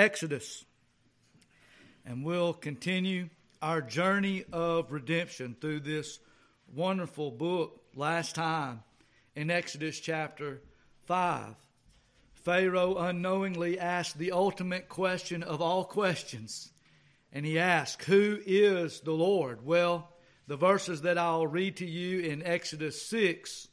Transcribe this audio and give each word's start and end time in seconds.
Exodus. 0.00 0.64
And 2.06 2.24
we'll 2.24 2.54
continue 2.54 3.28
our 3.60 3.82
journey 3.82 4.46
of 4.50 4.92
redemption 4.92 5.54
through 5.60 5.80
this 5.80 6.18
wonderful 6.74 7.30
book 7.30 7.82
last 7.94 8.34
time 8.34 8.82
in 9.36 9.50
Exodus 9.50 10.00
chapter 10.00 10.62
5. 11.04 11.54
Pharaoh 12.32 12.96
unknowingly 12.96 13.78
asked 13.78 14.16
the 14.16 14.32
ultimate 14.32 14.88
question 14.88 15.42
of 15.42 15.60
all 15.60 15.84
questions. 15.84 16.72
And 17.30 17.44
he 17.44 17.58
asked, 17.58 18.04
Who 18.04 18.38
is 18.46 19.00
the 19.00 19.12
Lord? 19.12 19.66
Well, 19.66 20.10
the 20.46 20.56
verses 20.56 21.02
that 21.02 21.18
I'll 21.18 21.46
read 21.46 21.76
to 21.76 21.86
you 21.86 22.20
in 22.20 22.42
Exodus 22.42 23.02
6 23.02 23.68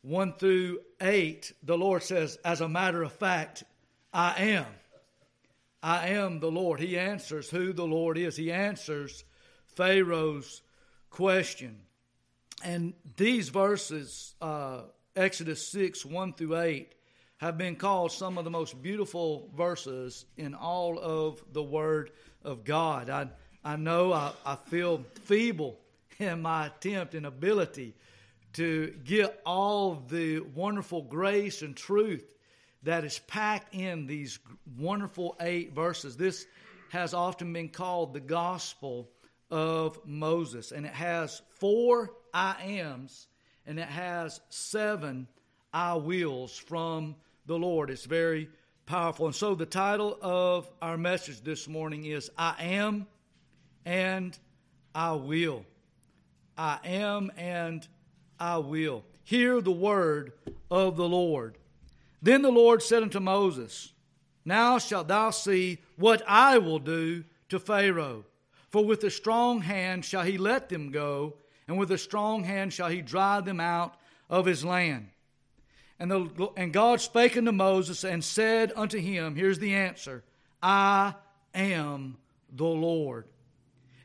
1 0.00 0.32
through 0.38 0.80
8, 1.02 1.52
the 1.62 1.76
Lord 1.76 2.02
says, 2.02 2.38
As 2.46 2.62
a 2.62 2.68
matter 2.68 3.02
of 3.02 3.12
fact, 3.12 3.64
I 4.10 4.34
am. 4.38 4.66
I 5.84 6.08
am 6.08 6.40
the 6.40 6.50
Lord. 6.50 6.80
He 6.80 6.98
answers 6.98 7.50
who 7.50 7.74
the 7.74 7.86
Lord 7.86 8.16
is. 8.16 8.36
He 8.36 8.50
answers 8.50 9.22
Pharaoh's 9.76 10.62
question. 11.10 11.82
And 12.64 12.94
these 13.18 13.50
verses, 13.50 14.34
uh, 14.40 14.84
Exodus 15.14 15.68
6, 15.68 16.06
1 16.06 16.32
through 16.32 16.58
8, 16.58 16.94
have 17.36 17.58
been 17.58 17.76
called 17.76 18.12
some 18.12 18.38
of 18.38 18.44
the 18.44 18.50
most 18.50 18.80
beautiful 18.80 19.50
verses 19.54 20.24
in 20.38 20.54
all 20.54 20.98
of 20.98 21.44
the 21.52 21.62
Word 21.62 22.12
of 22.42 22.64
God. 22.64 23.10
I, 23.10 23.28
I 23.62 23.76
know 23.76 24.14
I, 24.14 24.32
I 24.46 24.56
feel 24.56 25.04
feeble 25.24 25.78
in 26.18 26.40
my 26.40 26.68
attempt 26.68 27.14
and 27.14 27.26
ability 27.26 27.94
to 28.54 28.94
get 29.04 29.38
all 29.44 30.02
the 30.08 30.40
wonderful 30.40 31.02
grace 31.02 31.60
and 31.60 31.76
truth 31.76 32.33
that 32.84 33.04
is 33.04 33.18
packed 33.20 33.74
in 33.74 34.06
these 34.06 34.38
wonderful 34.78 35.36
eight 35.40 35.74
verses. 35.74 36.16
This 36.16 36.46
has 36.90 37.12
often 37.12 37.52
been 37.52 37.68
called 37.68 38.14
the 38.14 38.20
gospel 38.20 39.10
of 39.50 39.98
Moses, 40.06 40.72
and 40.72 40.86
it 40.86 40.92
has 40.92 41.42
four 41.58 42.12
I 42.32 42.56
ams 42.62 43.28
and 43.66 43.78
it 43.78 43.88
has 43.88 44.40
seven 44.48 45.26
I 45.72 45.94
wills 45.94 46.56
from 46.56 47.16
the 47.46 47.58
Lord. 47.58 47.90
It's 47.90 48.04
very 48.04 48.48
powerful. 48.86 49.26
And 49.26 49.34
so 49.34 49.54
the 49.54 49.66
title 49.66 50.18
of 50.20 50.70
our 50.82 50.96
message 50.96 51.40
this 51.40 51.68
morning 51.68 52.04
is 52.04 52.30
I 52.36 52.54
am 52.58 53.06
and 53.84 54.38
I 54.94 55.12
will. 55.12 55.64
I 56.56 56.78
am 56.84 57.32
and 57.36 57.86
I 58.38 58.58
will. 58.58 59.04
Hear 59.24 59.60
the 59.60 59.72
word 59.72 60.32
of 60.70 60.96
the 60.96 61.08
Lord. 61.08 61.56
Then 62.24 62.40
the 62.40 62.50
Lord 62.50 62.82
said 62.82 63.02
unto 63.02 63.20
Moses, 63.20 63.92
Now 64.46 64.78
shalt 64.78 65.08
thou 65.08 65.28
see 65.28 65.78
what 65.96 66.22
I 66.26 66.56
will 66.56 66.78
do 66.78 67.24
to 67.50 67.58
Pharaoh. 67.58 68.24
For 68.70 68.82
with 68.82 69.04
a 69.04 69.10
strong 69.10 69.60
hand 69.60 70.06
shall 70.06 70.22
he 70.22 70.38
let 70.38 70.70
them 70.70 70.90
go, 70.90 71.34
and 71.68 71.76
with 71.76 71.90
a 71.90 71.98
strong 71.98 72.42
hand 72.44 72.72
shall 72.72 72.88
he 72.88 73.02
drive 73.02 73.44
them 73.44 73.60
out 73.60 73.96
of 74.30 74.46
his 74.46 74.64
land. 74.64 75.10
And, 75.98 76.10
the, 76.10 76.48
and 76.56 76.72
God 76.72 77.02
spake 77.02 77.36
unto 77.36 77.52
Moses 77.52 78.04
and 78.04 78.24
said 78.24 78.72
unto 78.74 78.98
him, 78.98 79.36
Here's 79.36 79.58
the 79.58 79.74
answer 79.74 80.24
I 80.62 81.14
am 81.54 82.16
the 82.50 82.64
Lord. 82.64 83.26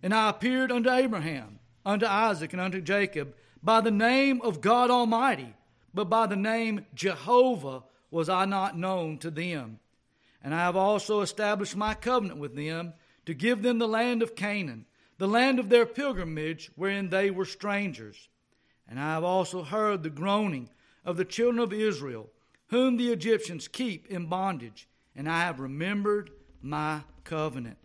And 0.03 0.13
I 0.13 0.29
appeared 0.29 0.73
unto 0.73 0.91
Abraham, 0.91 1.59
unto 1.85 2.05
Isaac, 2.05 2.51
and 2.51 2.61
unto 2.61 2.81
Jacob 2.81 3.33
by 3.63 3.79
the 3.79 3.91
name 3.91 4.41
of 4.41 4.59
God 4.59 4.91
Almighty, 4.91 5.55
but 5.93 6.09
by 6.09 6.27
the 6.27 6.35
name 6.35 6.85
Jehovah 6.93 7.83
was 8.11 8.29
I 8.29 8.45
not 8.45 8.77
known 8.77 9.17
to 9.19 9.31
them. 9.31 9.79
And 10.43 10.53
I 10.53 10.59
have 10.59 10.75
also 10.75 11.21
established 11.21 11.75
my 11.75 11.93
covenant 11.93 12.39
with 12.39 12.55
them 12.55 12.93
to 13.25 13.33
give 13.33 13.61
them 13.61 13.77
the 13.77 13.87
land 13.87 14.21
of 14.21 14.35
Canaan, 14.35 14.85
the 15.17 15.27
land 15.27 15.59
of 15.59 15.69
their 15.69 15.85
pilgrimage 15.85 16.71
wherein 16.75 17.09
they 17.09 17.29
were 17.29 17.45
strangers. 17.45 18.29
And 18.87 18.99
I 18.99 19.13
have 19.13 19.23
also 19.23 19.63
heard 19.63 20.01
the 20.01 20.09
groaning 20.09 20.69
of 21.05 21.17
the 21.17 21.25
children 21.25 21.59
of 21.59 21.73
Israel, 21.73 22.29
whom 22.67 22.97
the 22.97 23.11
Egyptians 23.11 23.67
keep 23.67 24.07
in 24.07 24.27
bondage, 24.27 24.87
and 25.15 25.29
I 25.29 25.41
have 25.41 25.59
remembered 25.59 26.31
my 26.61 27.01
covenant. 27.23 27.77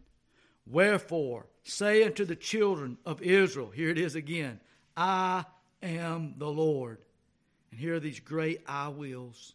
Wherefore, 0.67 1.47
say 1.63 2.05
unto 2.05 2.25
the 2.25 2.37
children 2.37 2.99
of 3.05 3.21
Israel, 3.21 3.71
here 3.71 3.91
it 3.91 3.99
is 3.99 4.15
again, 4.15 4.61
I 4.97 5.45
am 5.83 6.35
the 6.39 6.51
Lord. 6.51 6.99
And 7.71 7.81
here 7.81 7.97
are 7.97 8.01
these 8.01 8.21
great 8.21 8.63
I 8.67 8.89
wills 8.89 9.55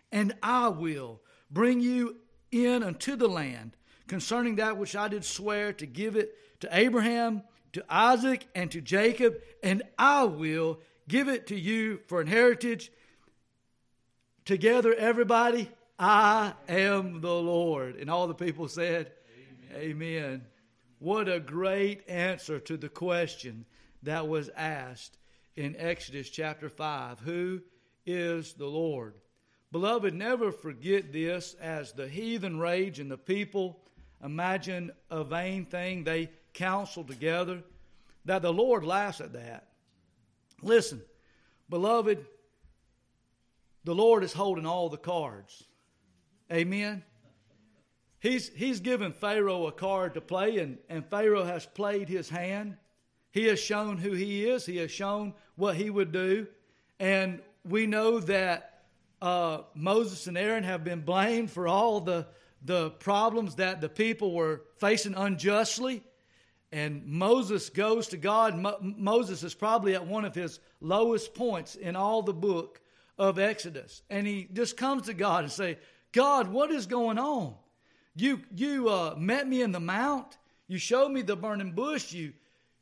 and 0.11 0.33
I 0.41 0.67
will 0.69 1.21
bring 1.49 1.79
you 1.79 2.17
in 2.51 2.83
unto 2.83 3.15
the 3.15 3.29
land 3.29 3.77
concerning 4.07 4.57
that 4.57 4.77
which 4.77 4.95
I 4.95 5.07
did 5.07 5.23
swear 5.23 5.71
to 5.73 5.85
give 5.85 6.15
it 6.15 6.35
to 6.59 6.69
Abraham, 6.71 7.43
to 7.73 7.83
Isaac, 7.89 8.47
and 8.53 8.69
to 8.71 8.81
Jacob, 8.81 9.35
and 9.63 9.83
I 9.97 10.25
will 10.25 10.79
give 11.07 11.29
it 11.29 11.47
to 11.47 11.57
you 11.57 11.99
for 12.07 12.19
an 12.19 12.27
heritage. 12.27 12.91
Together, 14.43 14.93
everybody, 14.93 15.71
I 15.97 16.53
am 16.67 17.21
the 17.21 17.33
Lord. 17.33 17.95
And 17.95 18.09
all 18.09 18.27
the 18.27 18.33
people 18.33 18.67
said, 18.67 19.11
Amen. 19.73 19.81
Amen. 19.81 20.45
What 20.99 21.29
a 21.29 21.39
great 21.39 22.07
answer 22.09 22.59
to 22.59 22.77
the 22.77 22.89
question 22.89 23.65
that 24.03 24.27
was 24.27 24.49
asked 24.55 25.17
in 25.55 25.75
Exodus 25.77 26.29
chapter 26.29 26.69
5 26.69 27.19
Who 27.21 27.61
is 28.05 28.53
the 28.53 28.67
Lord? 28.67 29.13
Beloved, 29.71 30.13
never 30.13 30.51
forget 30.51 31.13
this 31.13 31.55
as 31.61 31.93
the 31.93 32.07
heathen 32.07 32.59
rage 32.59 32.99
and 32.99 33.09
the 33.09 33.17
people 33.17 33.79
imagine 34.23 34.91
a 35.09 35.23
vain 35.23 35.65
thing, 35.65 36.03
they 36.03 36.29
counsel 36.53 37.03
together, 37.03 37.63
that 38.25 38.41
the 38.41 38.51
Lord 38.51 38.83
laughs 38.83 39.21
at 39.21 39.33
that. 39.33 39.69
Listen, 40.61 41.01
beloved, 41.69 42.25
the 43.83 43.95
Lord 43.95 44.23
is 44.23 44.33
holding 44.33 44.65
all 44.65 44.89
the 44.89 44.97
cards. 44.97 45.63
Amen. 46.51 47.03
He's, 48.19 48.49
he's 48.49 48.81
given 48.81 49.13
Pharaoh 49.13 49.67
a 49.67 49.71
card 49.71 50.13
to 50.13 50.21
play, 50.21 50.59
and, 50.59 50.77
and 50.89 51.05
Pharaoh 51.05 51.45
has 51.45 51.65
played 51.65 52.07
his 52.07 52.29
hand. 52.29 52.77
He 53.31 53.45
has 53.45 53.59
shown 53.59 53.97
who 53.97 54.11
he 54.11 54.47
is, 54.47 54.65
he 54.65 54.77
has 54.77 54.91
shown 54.91 55.33
what 55.55 55.75
he 55.75 55.89
would 55.89 56.11
do. 56.11 56.45
And 56.99 57.39
we 57.63 57.87
know 57.87 58.19
that 58.19 58.70
uh, 59.21 59.61
Moses 59.75 60.27
and 60.27 60.37
Aaron 60.37 60.63
have 60.63 60.83
been 60.83 61.01
blamed 61.01 61.51
for 61.51 61.67
all 61.67 62.01
the, 62.01 62.25
the 62.63 62.89
problems 62.91 63.55
that 63.55 63.81
the 63.81 63.89
people 63.89 64.33
were 64.33 64.63
facing 64.77 65.13
unjustly. 65.13 66.03
And 66.71 67.05
Moses 67.05 67.69
goes 67.69 68.07
to 68.09 68.17
God. 68.17 68.57
Mo- 68.57 68.77
Moses 68.81 69.43
is 69.43 69.53
probably 69.53 69.93
at 69.93 70.07
one 70.07 70.25
of 70.25 70.33
his 70.33 70.59
lowest 70.79 71.33
points 71.33 71.75
in 71.75 71.95
all 71.95 72.23
the 72.23 72.33
book 72.33 72.81
of 73.17 73.37
Exodus. 73.37 74.01
And 74.09 74.25
he 74.25 74.47
just 74.51 74.77
comes 74.77 75.03
to 75.03 75.13
God 75.13 75.43
and 75.43 75.51
say, 75.51 75.77
God, 76.11 76.47
what 76.47 76.71
is 76.71 76.87
going 76.87 77.19
on? 77.19 77.55
You, 78.15 78.41
you 78.55 78.89
uh, 78.89 79.15
met 79.17 79.47
me 79.47 79.61
in 79.61 79.71
the 79.71 79.79
mount. 79.79 80.37
You 80.67 80.77
showed 80.77 81.11
me 81.11 81.21
the 81.21 81.35
burning 81.35 81.73
bush. 81.73 82.11
You, 82.13 82.33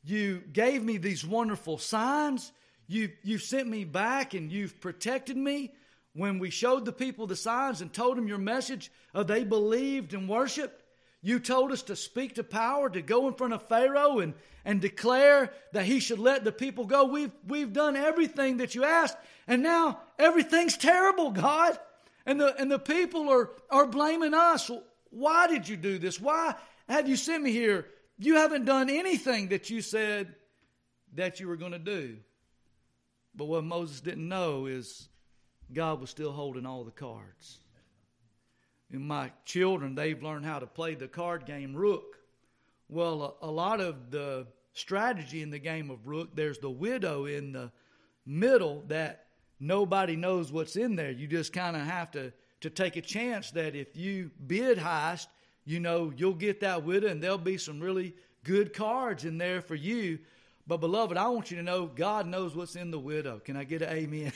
you 0.04 0.42
gave 0.52 0.82
me 0.82 0.96
these 0.96 1.26
wonderful 1.26 1.78
signs. 1.78 2.52
You, 2.86 3.10
you 3.22 3.38
sent 3.38 3.68
me 3.68 3.84
back 3.84 4.34
and 4.34 4.50
you've 4.50 4.80
protected 4.80 5.36
me 5.36 5.72
when 6.14 6.38
we 6.38 6.50
showed 6.50 6.84
the 6.84 6.92
people 6.92 7.26
the 7.26 7.36
signs 7.36 7.80
and 7.80 7.92
told 7.92 8.16
them 8.16 8.26
your 8.26 8.38
message, 8.38 8.90
uh, 9.14 9.22
they 9.22 9.44
believed 9.44 10.12
and 10.12 10.28
worshiped. 10.28 10.82
You 11.22 11.38
told 11.38 11.70
us 11.70 11.82
to 11.82 11.96
speak 11.96 12.36
to 12.36 12.44
power, 12.44 12.88
to 12.88 13.02
go 13.02 13.28
in 13.28 13.34
front 13.34 13.52
of 13.52 13.68
Pharaoh 13.68 14.20
and, 14.20 14.34
and 14.64 14.80
declare 14.80 15.52
that 15.72 15.84
he 15.84 16.00
should 16.00 16.18
let 16.18 16.44
the 16.44 16.52
people 16.52 16.86
go. 16.86 17.04
We've, 17.04 17.32
we've 17.46 17.72
done 17.72 17.94
everything 17.94 18.56
that 18.56 18.74
you 18.74 18.84
asked, 18.84 19.16
and 19.46 19.62
now 19.62 20.00
everything's 20.18 20.76
terrible, 20.76 21.30
God. 21.30 21.78
And 22.26 22.40
the, 22.40 22.58
and 22.60 22.70
the 22.70 22.78
people 22.78 23.28
are, 23.28 23.50
are 23.70 23.86
blaming 23.86 24.34
us. 24.34 24.70
Why 25.10 25.46
did 25.46 25.68
you 25.68 25.76
do 25.76 25.98
this? 25.98 26.20
Why 26.20 26.54
have 26.88 27.08
you 27.08 27.16
sent 27.16 27.42
me 27.42 27.52
here? 27.52 27.86
You 28.18 28.36
haven't 28.36 28.64
done 28.64 28.90
anything 28.90 29.48
that 29.48 29.70
you 29.70 29.80
said 29.80 30.34
that 31.14 31.40
you 31.40 31.48
were 31.48 31.56
going 31.56 31.72
to 31.72 31.78
do. 31.78 32.16
But 33.34 33.46
what 33.46 33.64
Moses 33.64 34.00
didn't 34.00 34.28
know 34.28 34.66
is 34.66 35.08
God 35.72 36.00
was 36.00 36.10
still 36.10 36.32
holding 36.32 36.66
all 36.66 36.84
the 36.84 36.90
cards. 36.90 37.58
And 38.92 39.06
my 39.06 39.30
children, 39.44 39.94
they've 39.94 40.22
learned 40.22 40.44
how 40.44 40.58
to 40.58 40.66
play 40.66 40.94
the 40.94 41.08
card 41.08 41.46
game 41.46 41.74
Rook. 41.74 42.18
Well, 42.88 43.36
a, 43.40 43.46
a 43.46 43.50
lot 43.50 43.80
of 43.80 44.10
the 44.10 44.46
strategy 44.72 45.42
in 45.42 45.50
the 45.50 45.58
game 45.58 45.90
of 45.90 46.06
Rook, 46.06 46.34
there's 46.34 46.58
the 46.58 46.70
widow 46.70 47.26
in 47.26 47.52
the 47.52 47.70
middle 48.26 48.82
that 48.88 49.26
nobody 49.60 50.16
knows 50.16 50.52
what's 50.52 50.76
in 50.76 50.96
there. 50.96 51.10
You 51.10 51.26
just 51.26 51.52
kind 51.52 51.76
of 51.76 51.82
have 51.82 52.10
to, 52.12 52.32
to 52.62 52.70
take 52.70 52.96
a 52.96 53.02
chance 53.02 53.50
that 53.52 53.76
if 53.76 53.96
you 53.96 54.30
bid 54.46 54.78
heist, 54.78 55.26
you 55.64 55.78
know, 55.78 56.12
you'll 56.16 56.34
get 56.34 56.60
that 56.60 56.84
widow 56.84 57.08
and 57.08 57.22
there'll 57.22 57.38
be 57.38 57.58
some 57.58 57.80
really 57.80 58.14
good 58.42 58.72
cards 58.72 59.24
in 59.24 59.38
there 59.38 59.60
for 59.60 59.74
you. 59.74 60.18
But, 60.70 60.78
beloved, 60.78 61.16
I 61.16 61.26
want 61.30 61.50
you 61.50 61.56
to 61.56 61.64
know 61.64 61.86
God 61.86 62.28
knows 62.28 62.54
what's 62.54 62.76
in 62.76 62.92
the 62.92 62.98
widow. 63.00 63.40
Can 63.40 63.56
I 63.56 63.64
get 63.64 63.82
an 63.82 63.88
amen? 63.88 64.32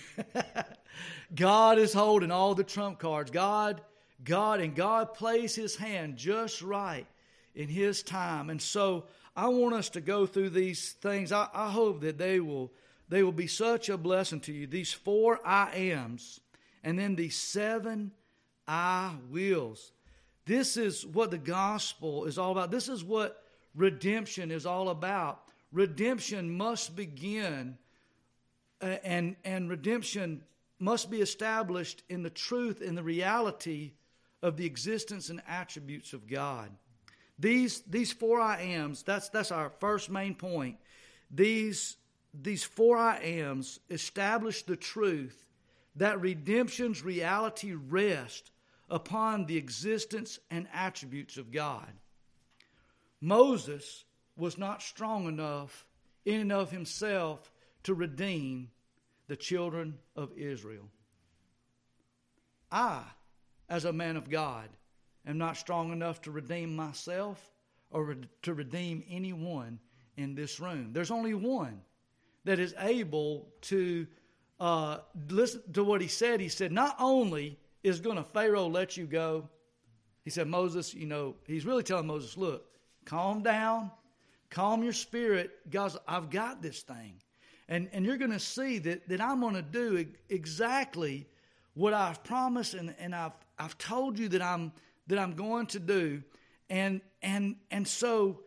God 1.36 1.78
is 1.78 1.92
holding 1.92 2.32
all 2.32 2.56
the 2.56 2.64
trump 2.64 2.98
cards. 2.98 3.30
God, 3.30 3.80
God, 4.24 4.58
and 4.58 4.74
God 4.74 5.14
plays 5.14 5.54
his 5.54 5.76
hand 5.76 6.16
just 6.16 6.60
right 6.60 7.06
in 7.54 7.68
his 7.68 8.02
time. 8.02 8.50
And 8.50 8.60
so 8.60 9.04
I 9.36 9.46
want 9.46 9.76
us 9.76 9.90
to 9.90 10.00
go 10.00 10.26
through 10.26 10.50
these 10.50 10.94
things. 10.94 11.30
I, 11.30 11.46
I 11.54 11.70
hope 11.70 12.00
that 12.00 12.18
they 12.18 12.40
will 12.40 12.72
they 13.08 13.22
will 13.22 13.30
be 13.30 13.46
such 13.46 13.88
a 13.88 13.96
blessing 13.96 14.40
to 14.40 14.52
you. 14.52 14.66
These 14.66 14.92
four 14.92 15.38
I 15.46 15.70
ams, 15.70 16.40
and 16.82 16.98
then 16.98 17.14
these 17.14 17.36
seven 17.36 18.10
I 18.66 19.12
wills. 19.30 19.92
This 20.46 20.76
is 20.76 21.06
what 21.06 21.30
the 21.30 21.38
gospel 21.38 22.24
is 22.24 22.38
all 22.38 22.50
about. 22.50 22.72
This 22.72 22.88
is 22.88 23.04
what 23.04 23.40
redemption 23.76 24.50
is 24.50 24.66
all 24.66 24.88
about. 24.88 25.43
Redemption 25.74 26.56
must 26.56 26.94
begin, 26.94 27.76
uh, 28.80 28.96
and, 29.02 29.34
and 29.44 29.68
redemption 29.68 30.40
must 30.78 31.10
be 31.10 31.20
established 31.20 32.04
in 32.08 32.22
the 32.22 32.30
truth 32.30 32.80
and 32.80 32.96
the 32.96 33.02
reality 33.02 33.90
of 34.40 34.56
the 34.56 34.66
existence 34.66 35.30
and 35.30 35.42
attributes 35.48 36.12
of 36.12 36.28
God. 36.28 36.70
These, 37.40 37.82
these 37.88 38.12
four 38.12 38.40
I 38.40 38.60
ams, 38.60 39.02
that's, 39.02 39.30
that's 39.30 39.50
our 39.50 39.68
first 39.80 40.10
main 40.10 40.36
point. 40.36 40.76
These, 41.28 41.96
these 42.32 42.62
four 42.62 42.96
I 42.96 43.18
ams 43.18 43.80
establish 43.90 44.62
the 44.62 44.76
truth 44.76 45.44
that 45.96 46.20
redemption's 46.20 47.02
reality 47.02 47.72
rests 47.72 48.52
upon 48.88 49.46
the 49.46 49.56
existence 49.56 50.38
and 50.52 50.68
attributes 50.72 51.36
of 51.36 51.50
God. 51.50 51.90
Moses 53.20 54.04
was 54.36 54.58
not 54.58 54.82
strong 54.82 55.26
enough 55.26 55.86
in 56.24 56.40
and 56.40 56.52
of 56.52 56.70
himself 56.70 57.50
to 57.84 57.94
redeem 57.94 58.70
the 59.28 59.36
children 59.36 59.98
of 60.16 60.32
Israel. 60.36 60.88
I, 62.70 63.02
as 63.68 63.84
a 63.84 63.92
man 63.92 64.16
of 64.16 64.28
God, 64.28 64.68
am 65.26 65.38
not 65.38 65.56
strong 65.56 65.92
enough 65.92 66.22
to 66.22 66.30
redeem 66.30 66.74
myself 66.74 67.50
or 67.90 68.16
to 68.42 68.54
redeem 68.54 69.04
anyone 69.08 69.78
in 70.16 70.34
this 70.34 70.60
room. 70.60 70.90
There's 70.92 71.10
only 71.10 71.34
one 71.34 71.80
that 72.44 72.58
is 72.58 72.74
able 72.78 73.48
to 73.62 74.06
uh, 74.60 74.98
listen 75.28 75.62
to 75.72 75.84
what 75.84 76.00
he 76.00 76.08
said. 76.08 76.40
He 76.40 76.48
said, 76.48 76.72
Not 76.72 76.96
only 76.98 77.58
is 77.82 78.00
going 78.00 78.16
to 78.16 78.24
Pharaoh 78.24 78.66
let 78.66 78.96
you 78.96 79.06
go, 79.06 79.48
he 80.24 80.30
said, 80.30 80.48
Moses, 80.48 80.94
you 80.94 81.06
know, 81.06 81.34
he's 81.46 81.66
really 81.66 81.82
telling 81.82 82.06
Moses, 82.06 82.36
Look, 82.36 82.66
calm 83.04 83.42
down, 83.42 83.90
calm 84.54 84.84
your 84.84 84.92
spirit. 84.92 85.50
Guys, 85.68 85.96
I've 86.06 86.30
got 86.30 86.62
this 86.62 86.82
thing. 86.82 87.14
And, 87.68 87.88
and 87.92 88.06
you're 88.06 88.18
going 88.18 88.30
to 88.30 88.38
see 88.38 88.78
that, 88.78 89.08
that 89.08 89.20
I'm 89.20 89.40
going 89.40 89.54
to 89.54 89.62
do 89.62 90.06
exactly 90.28 91.26
what 91.74 91.92
I've 91.92 92.22
promised 92.22 92.74
and, 92.74 92.94
and 92.98 93.14
I've, 93.14 93.32
I've 93.58 93.76
told 93.78 94.18
you 94.18 94.28
that 94.28 94.42
I'm, 94.42 94.72
that 95.08 95.18
I'm 95.18 95.34
going 95.34 95.66
to 95.68 95.80
do. 95.80 96.22
And, 96.70 97.00
and, 97.20 97.56
and 97.70 97.88
so 97.88 98.40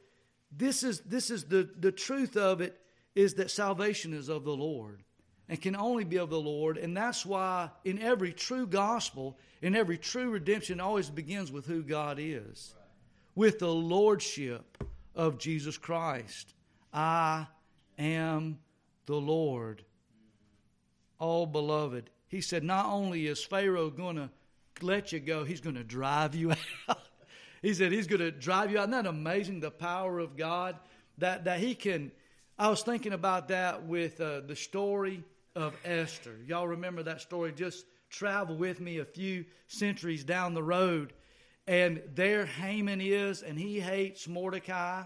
this 0.55 0.81
is, 0.81 1.01
this 1.01 1.29
is 1.29 1.43
the, 1.45 1.69
the 1.77 1.91
truth 1.91 2.37
of 2.37 2.61
it 2.61 2.79
is 3.13 3.33
that 3.33 3.51
salvation 3.51 4.13
is 4.13 4.29
of 4.29 4.45
the 4.45 4.55
Lord 4.55 5.03
and 5.49 5.61
can 5.61 5.75
only 5.75 6.05
be 6.05 6.17
of 6.17 6.29
the 6.29 6.39
Lord. 6.39 6.77
And 6.77 6.95
that's 6.95 7.25
why 7.25 7.69
in 7.83 7.99
every 7.99 8.31
true 8.31 8.65
gospel, 8.65 9.37
in 9.61 9.75
every 9.75 9.97
true 9.97 10.29
redemption, 10.29 10.79
always 10.79 11.09
begins 11.09 11.51
with 11.51 11.65
who 11.65 11.83
God 11.83 12.17
is, 12.17 12.75
with 13.35 13.59
the 13.59 13.67
lordship 13.67 14.77
of 15.17 15.39
Jesus 15.39 15.77
Christ. 15.77 16.53
I 16.93 17.47
am 17.97 18.59
the 19.07 19.15
Lord. 19.15 19.83
Oh, 21.19 21.45
beloved, 21.45 22.09
he 22.27 22.41
said, 22.41 22.63
not 22.63 22.85
only 22.85 23.25
is 23.27 23.43
Pharaoh 23.43 23.89
going 23.89 24.15
to 24.17 24.29
let 24.81 25.11
you 25.11 25.19
go, 25.19 25.43
he's 25.43 25.59
going 25.59 25.75
to 25.75 25.83
drive 25.83 26.35
you 26.35 26.51
out. 26.87 26.99
he 27.61 27.73
said, 27.73 27.91
he's 27.91 28.07
going 28.07 28.21
to 28.21 28.31
drive 28.31 28.71
you 28.71 28.77
out. 28.77 28.89
Isn't 28.89 29.03
that 29.03 29.09
amazing, 29.09 29.59
the 29.59 29.71
power 29.71 30.19
of 30.19 30.37
God? 30.37 30.77
That, 31.17 31.45
that 31.45 31.59
he 31.59 31.73
can. 31.73 32.11
I 32.59 32.69
was 32.69 32.83
thinking 32.83 33.13
about 33.13 33.47
that 33.47 33.85
with 33.85 34.21
uh, 34.21 34.41
the 34.41 34.55
story 34.55 35.23
of 35.55 35.75
Esther. 35.83 36.35
Y'all 36.45 36.67
remember 36.67 37.01
that 37.03 37.21
story? 37.21 37.51
Just 37.51 37.85
travel 38.09 38.55
with 38.55 38.79
me 38.79 38.99
a 38.99 39.05
few 39.05 39.45
centuries 39.67 40.23
down 40.23 40.53
the 40.53 40.63
road. 40.63 41.13
And 41.67 42.01
there 42.15 42.45
Haman 42.45 43.01
is, 43.01 43.41
and 43.41 43.59
he 43.59 43.79
hates 43.79 44.27
Mordecai 44.27 45.03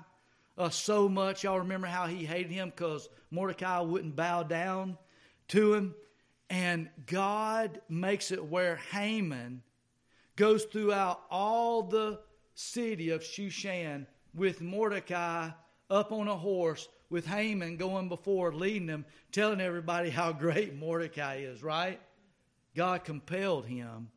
uh, 0.57 0.69
so 0.69 1.09
much. 1.09 1.43
Y'all 1.43 1.59
remember 1.59 1.87
how 1.87 2.05
he 2.05 2.23
hated 2.23 2.51
him 2.51 2.69
because 2.69 3.09
Mordecai 3.31 3.79
wouldn't 3.79 4.15
bow 4.15 4.43
down 4.43 4.97
to 5.49 5.73
him. 5.73 5.95
And 6.49 6.89
God 7.07 7.81
makes 7.89 8.31
it 8.31 8.45
where 8.45 8.75
Haman 8.91 9.63
goes 10.35 10.65
throughout 10.65 11.21
all 11.31 11.83
the 11.83 12.19
city 12.53 13.09
of 13.09 13.21
Shushan 13.21 14.05
with 14.35 14.61
Mordecai 14.61 15.49
up 15.89 16.11
on 16.11 16.27
a 16.27 16.37
horse, 16.37 16.87
with 17.09 17.25
Haman 17.25 17.77
going 17.77 18.07
before, 18.07 18.53
leading 18.53 18.87
them, 18.87 19.05
telling 19.31 19.61
everybody 19.61 20.09
how 20.09 20.31
great 20.31 20.75
Mordecai 20.75 21.37
is, 21.37 21.63
right? 21.63 21.99
God 22.75 23.03
compelled 23.03 23.65
him 23.65 24.09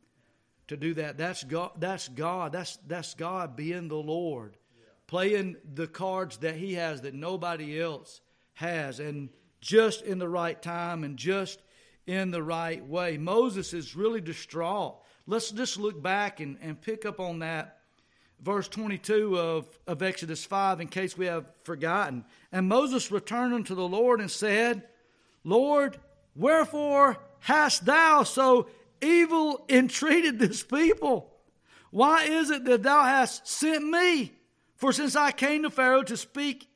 to 0.67 0.77
do 0.77 0.93
that. 0.95 1.17
That's 1.17 1.43
God. 1.43 1.71
That's 1.77 2.07
God. 2.07 2.51
That's 2.51 2.77
that's 2.87 3.13
God 3.13 3.55
being 3.55 3.87
the 3.87 3.95
Lord 3.95 4.57
playing 5.07 5.55
the 5.73 5.87
cards 5.87 6.37
that 6.37 6.55
he 6.55 6.73
has 6.73 7.01
that 7.01 7.13
nobody 7.13 7.79
else 7.79 8.21
has, 8.53 8.99
and 8.99 9.29
just 9.61 10.01
in 10.01 10.19
the 10.19 10.29
right 10.29 10.61
time 10.61 11.03
and 11.03 11.17
just 11.17 11.61
in 12.07 12.31
the 12.31 12.43
right 12.43 12.85
way. 12.85 13.17
Moses 13.17 13.73
is 13.73 13.95
really 13.95 14.21
distraught. 14.21 15.01
Let's 15.27 15.51
just 15.51 15.77
look 15.77 16.01
back 16.01 16.39
and, 16.39 16.57
and 16.61 16.79
pick 16.79 17.05
up 17.05 17.19
on 17.19 17.39
that 17.39 17.79
verse 18.41 18.67
22 18.67 19.37
of, 19.39 19.79
of 19.87 20.03
Exodus 20.03 20.45
5 20.45 20.81
in 20.81 20.87
case 20.87 21.17
we 21.17 21.25
have 21.25 21.45
forgotten. 21.63 22.25
And 22.51 22.67
Moses 22.67 23.11
returned 23.11 23.53
unto 23.53 23.73
the 23.73 23.87
Lord 23.87 24.21
and 24.21 24.29
said, 24.29 24.83
Lord, 25.43 25.97
wherefore 26.35 27.17
hast 27.39 27.85
thou 27.85 28.23
so 28.23 28.67
evil 29.01 29.65
entreated 29.69 30.39
this 30.39 30.63
people? 30.63 31.31
Why 31.91 32.23
is 32.23 32.49
it 32.49 32.65
that 32.65 32.83
thou 32.83 33.03
hast 33.03 33.47
sent 33.47 33.85
me? 33.87 34.33
For 34.75 34.91
since 34.91 35.15
I 35.15 35.31
came 35.31 35.63
to 35.63 35.69
Pharaoh 35.69 36.03
to 36.03 36.17
speak 36.17 36.67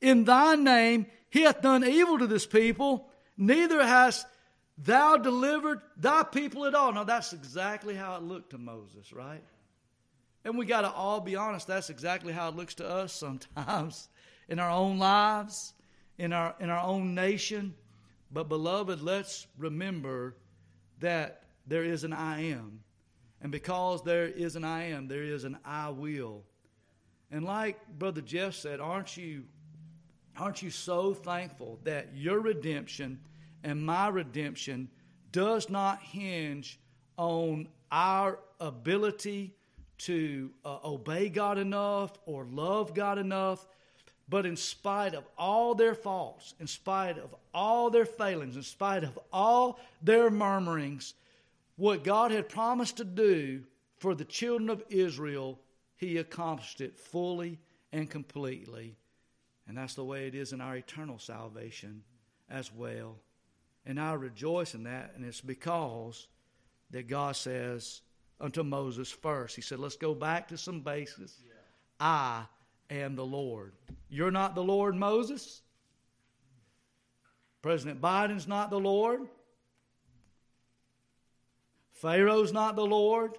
in 0.00 0.24
thy 0.24 0.54
name, 0.54 1.06
he 1.30 1.42
hath 1.42 1.62
done 1.62 1.84
evil 1.84 2.18
to 2.18 2.26
this 2.26 2.46
people, 2.46 3.08
neither 3.36 3.82
hast 3.82 4.26
thou 4.76 5.16
delivered 5.16 5.80
thy 5.96 6.22
people 6.22 6.66
at 6.66 6.74
all. 6.74 6.92
Now, 6.92 7.04
that's 7.04 7.32
exactly 7.32 7.94
how 7.94 8.16
it 8.16 8.22
looked 8.22 8.50
to 8.50 8.58
Moses, 8.58 9.12
right? 9.12 9.42
And 10.44 10.56
we 10.56 10.64
got 10.64 10.82
to 10.82 10.90
all 10.90 11.20
be 11.20 11.36
honest, 11.36 11.66
that's 11.66 11.90
exactly 11.90 12.32
how 12.32 12.48
it 12.48 12.56
looks 12.56 12.74
to 12.74 12.88
us 12.88 13.12
sometimes 13.12 14.08
in 14.48 14.58
our 14.58 14.70
own 14.70 14.98
lives, 14.98 15.74
in 16.18 16.32
our, 16.32 16.54
in 16.60 16.70
our 16.70 16.84
own 16.84 17.14
nation. 17.14 17.74
But, 18.32 18.48
beloved, 18.48 19.02
let's 19.02 19.46
remember 19.58 20.36
that 21.00 21.42
there 21.66 21.84
is 21.84 22.04
an 22.04 22.12
I 22.12 22.50
am. 22.50 22.80
And 23.42 23.50
because 23.50 24.02
there 24.02 24.26
is 24.26 24.56
an 24.56 24.64
I 24.64 24.90
am, 24.90 25.08
there 25.08 25.22
is 25.22 25.44
an 25.44 25.58
I 25.64 25.90
will. 25.90 26.42
And 27.30 27.44
like 27.44 27.78
Brother 27.98 28.20
Jeff 28.20 28.54
said, 28.54 28.80
aren't 28.80 29.16
you, 29.16 29.44
aren't 30.36 30.62
you 30.62 30.70
so 30.70 31.14
thankful 31.14 31.78
that 31.84 32.08
your 32.14 32.40
redemption 32.40 33.20
and 33.62 33.84
my 33.84 34.08
redemption 34.08 34.88
does 35.32 35.70
not 35.70 36.00
hinge 36.02 36.78
on 37.16 37.68
our 37.92 38.38
ability 38.58 39.54
to 39.98 40.50
uh, 40.64 40.78
obey 40.84 41.28
God 41.28 41.58
enough 41.58 42.12
or 42.24 42.44
love 42.44 42.94
God 42.94 43.18
enough, 43.18 43.66
but 44.28 44.46
in 44.46 44.56
spite 44.56 45.14
of 45.14 45.24
all 45.36 45.74
their 45.74 45.94
faults, 45.94 46.54
in 46.58 46.66
spite 46.66 47.18
of 47.18 47.34
all 47.52 47.90
their 47.90 48.06
failings, 48.06 48.56
in 48.56 48.62
spite 48.62 49.04
of 49.04 49.18
all 49.32 49.78
their 50.02 50.30
murmurings, 50.30 51.14
what 51.80 52.04
God 52.04 52.30
had 52.30 52.48
promised 52.48 52.98
to 52.98 53.04
do 53.04 53.64
for 53.96 54.14
the 54.14 54.24
children 54.24 54.70
of 54.70 54.84
Israel 54.90 55.58
he 55.96 56.16
accomplished 56.18 56.80
it 56.80 56.98
fully 56.98 57.58
and 57.92 58.08
completely. 58.08 58.96
And 59.66 59.76
that's 59.76 59.94
the 59.94 60.04
way 60.04 60.26
it 60.26 60.34
is 60.34 60.52
in 60.52 60.60
our 60.60 60.76
eternal 60.76 61.18
salvation 61.18 62.02
as 62.48 62.72
well. 62.72 63.16
And 63.84 64.00
I 64.00 64.14
rejoice 64.14 64.74
in 64.74 64.84
that, 64.84 65.12
and 65.14 65.24
it's 65.24 65.40
because 65.40 66.28
that 66.90 67.08
God 67.08 67.36
says, 67.36 68.02
unto 68.40 68.62
Moses 68.62 69.10
first. 69.10 69.54
He 69.54 69.62
said, 69.62 69.78
Let's 69.78 69.96
go 69.96 70.14
back 70.14 70.48
to 70.48 70.56
some 70.56 70.80
basis. 70.80 71.36
Yeah. 71.46 71.52
I 72.00 72.44
am 72.88 73.14
the 73.14 73.24
Lord. 73.24 73.72
You're 74.08 74.30
not 74.30 74.54
the 74.54 74.64
Lord, 74.64 74.96
Moses. 74.96 75.62
President 77.62 78.00
Biden's 78.00 78.48
not 78.48 78.70
the 78.70 78.80
Lord. 78.80 79.28
Pharaoh's 82.00 82.52
not 82.52 82.76
the 82.76 82.86
Lord. 82.86 83.36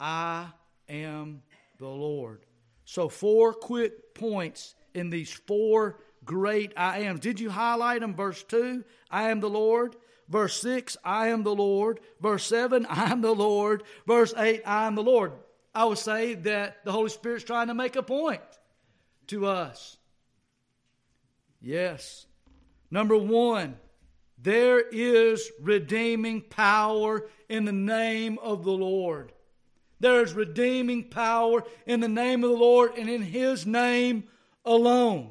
I 0.00 0.46
am 0.88 1.42
the 1.78 1.88
Lord. 1.88 2.44
So, 2.84 3.08
four 3.08 3.52
quick 3.52 4.14
points 4.14 4.74
in 4.94 5.10
these 5.10 5.32
four 5.32 6.00
great 6.24 6.72
I 6.76 7.00
ams. 7.00 7.20
Did 7.20 7.40
you 7.40 7.50
highlight 7.50 8.00
them? 8.00 8.14
Verse 8.14 8.42
2, 8.44 8.84
I 9.10 9.30
am 9.30 9.40
the 9.40 9.50
Lord. 9.50 9.96
Verse 10.28 10.60
6, 10.62 10.96
I 11.04 11.28
am 11.28 11.42
the 11.42 11.54
Lord. 11.54 12.00
Verse 12.20 12.44
7, 12.46 12.86
I 12.90 13.10
am 13.10 13.20
the 13.20 13.34
Lord. 13.34 13.82
Verse 14.06 14.32
8, 14.36 14.62
I 14.64 14.86
am 14.86 14.94
the 14.94 15.02
Lord. 15.02 15.32
I 15.74 15.84
would 15.84 15.98
say 15.98 16.34
that 16.34 16.84
the 16.84 16.92
Holy 16.92 17.10
Spirit's 17.10 17.44
trying 17.44 17.68
to 17.68 17.74
make 17.74 17.96
a 17.96 18.02
point 18.02 18.40
to 19.28 19.46
us. 19.46 19.98
Yes. 21.60 22.26
Number 22.90 23.16
one, 23.16 23.76
there 24.40 24.80
is 24.80 25.50
redeeming 25.60 26.42
power 26.42 27.28
in 27.48 27.64
the 27.64 27.72
name 27.72 28.38
of 28.38 28.64
the 28.64 28.72
Lord. 28.72 29.32
There 30.00 30.22
is 30.22 30.32
redeeming 30.32 31.04
power 31.04 31.64
in 31.86 32.00
the 32.00 32.08
name 32.08 32.44
of 32.44 32.50
the 32.50 32.56
Lord 32.56 32.92
and 32.96 33.10
in 33.10 33.22
His 33.22 33.66
name 33.66 34.24
alone. 34.64 35.30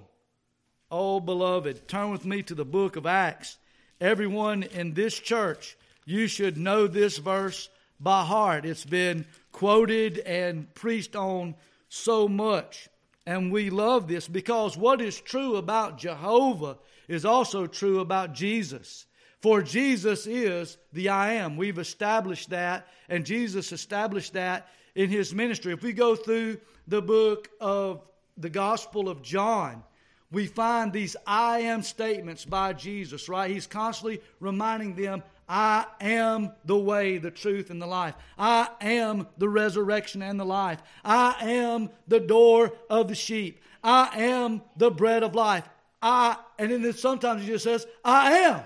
Oh, 0.92 1.20
beloved, 1.20 1.88
turn 1.88 2.12
with 2.12 2.26
me 2.26 2.44
to 2.44 2.56
the 2.56 2.66
book 2.66 2.96
of 2.96 3.06
Acts. 3.06 3.58
Everyone 4.02 4.64
in 4.64 4.94
this 4.94 5.18
church, 5.18 5.78
you 6.06 6.28
should 6.28 6.58
know 6.58 6.88
this 6.88 7.18
verse 7.18 7.70
by 8.00 8.24
heart. 8.24 8.66
It's 8.66 8.86
been 8.86 9.26
quoted 9.52 10.20
and 10.20 10.74
preached 10.74 11.16
on 11.16 11.56
so 11.90 12.28
much. 12.28 12.90
And 13.26 13.52
we 13.52 13.70
love 13.70 14.08
this 14.08 14.28
because 14.28 14.78
what 14.78 15.02
is 15.02 15.20
true 15.20 15.56
about 15.56 15.98
Jehovah 15.98 16.78
is 17.08 17.26
also 17.26 17.68
true 17.68 18.00
about 18.00 18.34
Jesus. 18.34 19.06
For 19.42 19.62
Jesus 19.62 20.26
is 20.26 20.78
the 20.94 21.10
I 21.10 21.34
am. 21.34 21.58
We've 21.58 21.78
established 21.78 22.50
that, 22.50 22.88
and 23.08 23.26
Jesus 23.26 23.72
established 23.72 24.34
that 24.34 24.68
in 24.96 25.10
his 25.10 25.34
ministry. 25.34 25.74
If 25.74 25.84
we 25.84 25.94
go 25.94 26.16
through 26.16 26.58
the 26.88 27.02
book 27.02 27.50
of 27.62 28.02
the 28.36 28.50
Gospel 28.50 29.10
of 29.10 29.22
John, 29.22 29.84
we 30.32 30.48
find 30.48 30.92
these 30.92 31.16
I 31.26 31.60
am 31.60 31.84
statements 31.84 32.46
by 32.46 32.74
Jesus, 32.74 33.30
right? 33.30 33.50
He's 33.50 33.68
constantly 33.68 34.22
reminding 34.40 34.96
them, 34.96 35.24
I 35.48 35.86
am 36.02 36.52
the 36.66 36.78
way, 36.78 37.18
the 37.18 37.32
truth, 37.32 37.70
and 37.70 37.82
the 37.82 37.88
life. 37.88 38.16
I 38.38 38.70
am 38.82 39.28
the 39.38 39.48
resurrection 39.48 40.22
and 40.22 40.38
the 40.38 40.46
life. 40.46 40.82
I 41.06 41.36
am 41.42 41.90
the 42.08 42.20
door 42.20 42.74
of 42.90 43.08
the 43.08 43.16
sheep. 43.16 43.62
I 43.84 44.10
am 44.24 44.62
the 44.76 44.92
bread 44.92 45.24
of 45.24 45.36
life. 45.36 45.70
I, 46.02 46.38
and 46.60 46.72
then 46.72 46.94
sometimes 46.94 47.42
he 47.42 47.48
just 47.48 47.64
says, 47.64 47.86
I 48.04 48.32
am. 48.40 48.62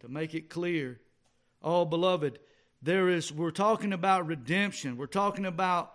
To 0.00 0.08
make 0.08 0.34
it 0.34 0.50
clear, 0.50 1.00
oh, 1.62 1.84
beloved, 1.84 2.38
there 2.82 3.08
is, 3.08 3.32
we're 3.32 3.52
talking 3.52 3.92
about 3.92 4.26
redemption. 4.26 4.96
We're 4.96 5.06
talking 5.06 5.46
about 5.46 5.94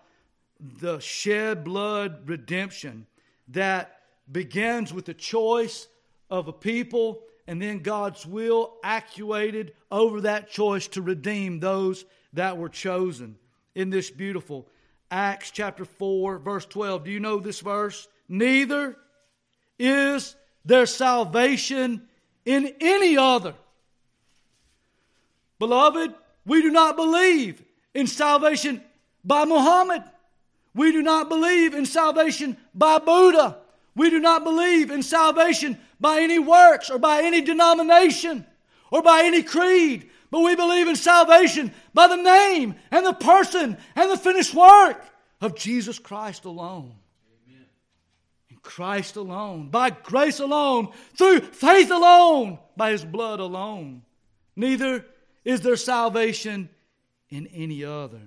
the 0.60 1.00
shed 1.00 1.64
blood 1.64 2.30
redemption 2.30 3.06
that 3.50 4.00
begins 4.32 4.94
with 4.94 5.06
the 5.06 5.14
choice 5.14 5.88
of 6.30 6.48
a 6.48 6.54
people 6.54 7.22
and 7.48 7.62
then 7.62 7.80
God's 7.80 8.26
will 8.26 8.76
actuated 8.84 9.74
over 9.90 10.22
that 10.22 10.50
choice 10.50 10.88
to 10.90 11.02
redeem 11.02 11.60
those 11.60 12.06
that 12.34 12.58
were 12.58 12.70
chosen. 12.70 13.38
In 13.74 13.90
this 13.90 14.12
beautiful 14.12 14.68
Acts 15.10 15.52
chapter 15.52 15.86
4, 15.86 16.40
verse 16.40 16.66
12. 16.66 17.06
Do 17.06 17.12
you 17.12 17.22
know 17.22 17.40
this 17.40 17.62
verse? 17.62 18.08
Neither 18.28 18.98
is 19.79 20.36
there 20.65 20.86
salvation 20.86 22.07
in 22.46 22.74
any 22.79 23.17
other. 23.17 23.53
Beloved, 25.60 26.13
we 26.46 26.62
do 26.62 26.72
not 26.72 26.96
believe 26.96 27.63
in 27.93 28.07
salvation 28.07 28.81
by 29.24 29.46
Muhammad. 29.46 30.03
We 30.74 30.91
do 30.91 31.01
not 31.01 31.29
believe 31.29 31.74
in 31.74 31.86
salvation 31.86 32.55
by 32.74 33.00
Buddha. 33.00 33.57
We 33.96 34.10
do 34.10 34.19
not 34.19 34.43
believe 34.43 34.91
in 34.91 35.01
salvation 35.01 35.77
by 36.00 36.19
any 36.19 36.38
works 36.38 36.89
or 36.89 37.00
by 37.00 37.24
any 37.24 37.41
denomination 37.41 38.46
or 38.91 39.01
by 39.01 39.24
any 39.24 39.41
creed, 39.41 40.10
but 40.29 40.41
we 40.41 40.55
believe 40.55 40.88
in 40.88 40.96
salvation 40.96 41.74
by 41.93 42.07
the 42.07 42.15
name 42.15 42.75
and 42.91 43.05
the 43.05 43.13
person 43.13 43.77
and 43.96 44.12
the 44.12 44.17
finished 44.17 44.53
work 44.53 45.03
of 45.41 45.55
Jesus 45.55 45.98
Christ 45.98 46.46
alone. 46.46 46.93
Christ 48.67 49.15
alone, 49.15 49.69
by 49.69 49.89
grace 49.89 50.41
alone, 50.41 50.89
through 51.17 51.39
faith 51.39 51.89
alone, 51.89 52.59
by 52.75 52.91
his 52.91 53.05
blood 53.05 53.39
alone. 53.39 54.01
Neither 54.57 55.05
is 55.45 55.62
there 55.62 55.77
salvation 55.77 56.69
in 57.29 57.47
any 57.47 57.86
other. 57.86 58.19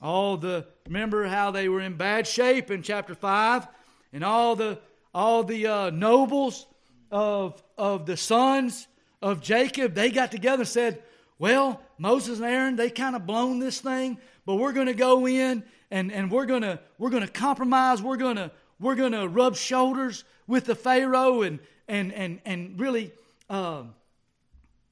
All 0.00 0.38
the 0.38 0.66
remember 0.86 1.26
how 1.26 1.50
they 1.50 1.68
were 1.68 1.82
in 1.82 1.98
bad 1.98 2.26
shape 2.26 2.70
in 2.70 2.82
chapter 2.82 3.14
5 3.14 3.68
and 4.14 4.24
all 4.24 4.56
the 4.56 4.78
all 5.14 5.44
the 5.44 5.66
uh, 5.66 5.90
nobles 5.90 6.66
of 7.10 7.62
of 7.76 8.06
the 8.06 8.16
sons 8.16 8.88
of 9.20 9.42
Jacob 9.42 9.94
they 9.94 10.10
got 10.10 10.30
together 10.30 10.62
and 10.62 10.68
said 10.68 11.02
well 11.38 11.82
Moses 11.98 12.38
and 12.38 12.46
Aaron 12.46 12.76
they 12.76 12.88
kind 12.88 13.14
of 13.14 13.26
blown 13.26 13.58
this 13.58 13.80
thing 13.80 14.18
but 14.46 14.54
we're 14.54 14.72
going 14.72 14.86
to 14.86 14.94
go 14.94 15.26
in 15.26 15.64
and 15.90 16.10
and 16.12 16.30
we're 16.30 16.46
going 16.46 16.62
to 16.62 16.80
we're 16.98 17.10
going 17.10 17.26
to 17.26 17.32
compromise 17.32 18.02
we're 18.02 18.16
going 18.16 18.36
to 18.36 18.50
we're 18.78 18.94
going 18.94 19.12
to 19.12 19.28
rub 19.28 19.56
shoulders 19.56 20.24
with 20.46 20.66
the 20.66 20.74
Pharaoh 20.74 21.42
and 21.42 21.58
and 21.88 22.12
and 22.12 22.40
and 22.44 22.80
really 22.80 23.12
uh, 23.48 23.84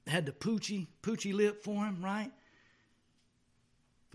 had 0.07 0.27
the 0.27 0.33
poochy 0.33 0.87
poochy 1.03 1.35
lip 1.35 1.63
for 1.63 1.85
him 1.85 2.05
right 2.05 2.33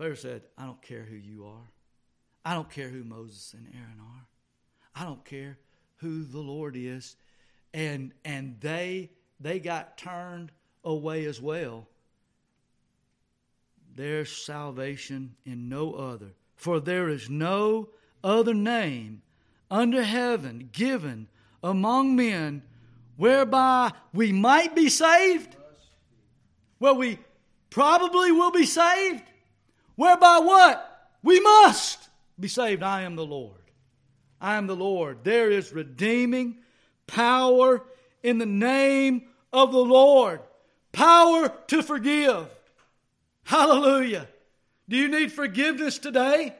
Pharaoh 0.00 0.14
said, 0.14 0.44
I 0.56 0.64
don't 0.64 0.80
care 0.80 1.02
who 1.02 1.14
you 1.14 1.44
are. 1.44 1.70
I 2.42 2.54
don't 2.54 2.70
care 2.70 2.88
who 2.88 3.04
Moses 3.04 3.52
and 3.52 3.66
Aaron 3.74 4.00
are. 4.00 4.26
I 4.94 5.04
don't 5.04 5.22
care 5.26 5.58
who 5.96 6.24
the 6.24 6.38
Lord 6.38 6.74
is. 6.74 7.16
And 7.74 8.14
and 8.24 8.58
they 8.60 9.10
they 9.40 9.60
got 9.60 9.98
turned 9.98 10.52
away 10.84 11.26
as 11.26 11.38
well. 11.38 11.86
There's 13.94 14.34
salvation 14.34 15.36
in 15.44 15.68
no 15.68 15.92
other. 15.92 16.32
For 16.56 16.80
there 16.80 17.10
is 17.10 17.28
no 17.28 17.90
other 18.24 18.54
name 18.54 19.20
under 19.70 20.02
heaven 20.02 20.68
given 20.72 21.28
among 21.62 22.16
men 22.16 22.62
whereby 23.16 23.92
we 24.12 24.32
might 24.32 24.74
be 24.74 24.88
saved. 24.88 25.56
Well, 26.78 26.96
we 26.96 27.18
probably 27.68 28.32
will 28.32 28.50
be 28.50 28.66
saved. 28.66 29.24
Whereby 29.96 30.40
what? 30.42 31.08
We 31.22 31.40
must 31.40 32.08
be 32.38 32.48
saved. 32.48 32.82
I 32.82 33.02
am 33.02 33.16
the 33.16 33.26
Lord. 33.26 33.60
I 34.40 34.56
am 34.56 34.66
the 34.66 34.76
Lord. 34.76 35.22
There 35.22 35.50
is 35.50 35.72
redeeming 35.72 36.56
power 37.06 37.82
in 38.22 38.38
the 38.38 38.46
name 38.46 39.24
of 39.52 39.72
the 39.72 39.78
Lord. 39.78 40.40
Power 40.92 41.52
to 41.68 41.82
forgive. 41.82 42.48
Hallelujah. 43.44 44.28
Do 44.88 44.96
you 44.96 45.08
need 45.08 45.32
forgiveness 45.32 45.98
today? 45.98 46.54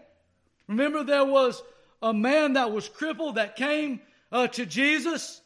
Remember, 0.68 1.02
there 1.02 1.24
was 1.24 1.62
a 2.02 2.12
man 2.12 2.54
that 2.54 2.73
was 2.73 2.88
crippled 2.88 3.37
that 3.37 3.57
came 3.57 4.00
uh, 4.33 4.47
to 4.49 4.66
Jesus, 4.66 5.40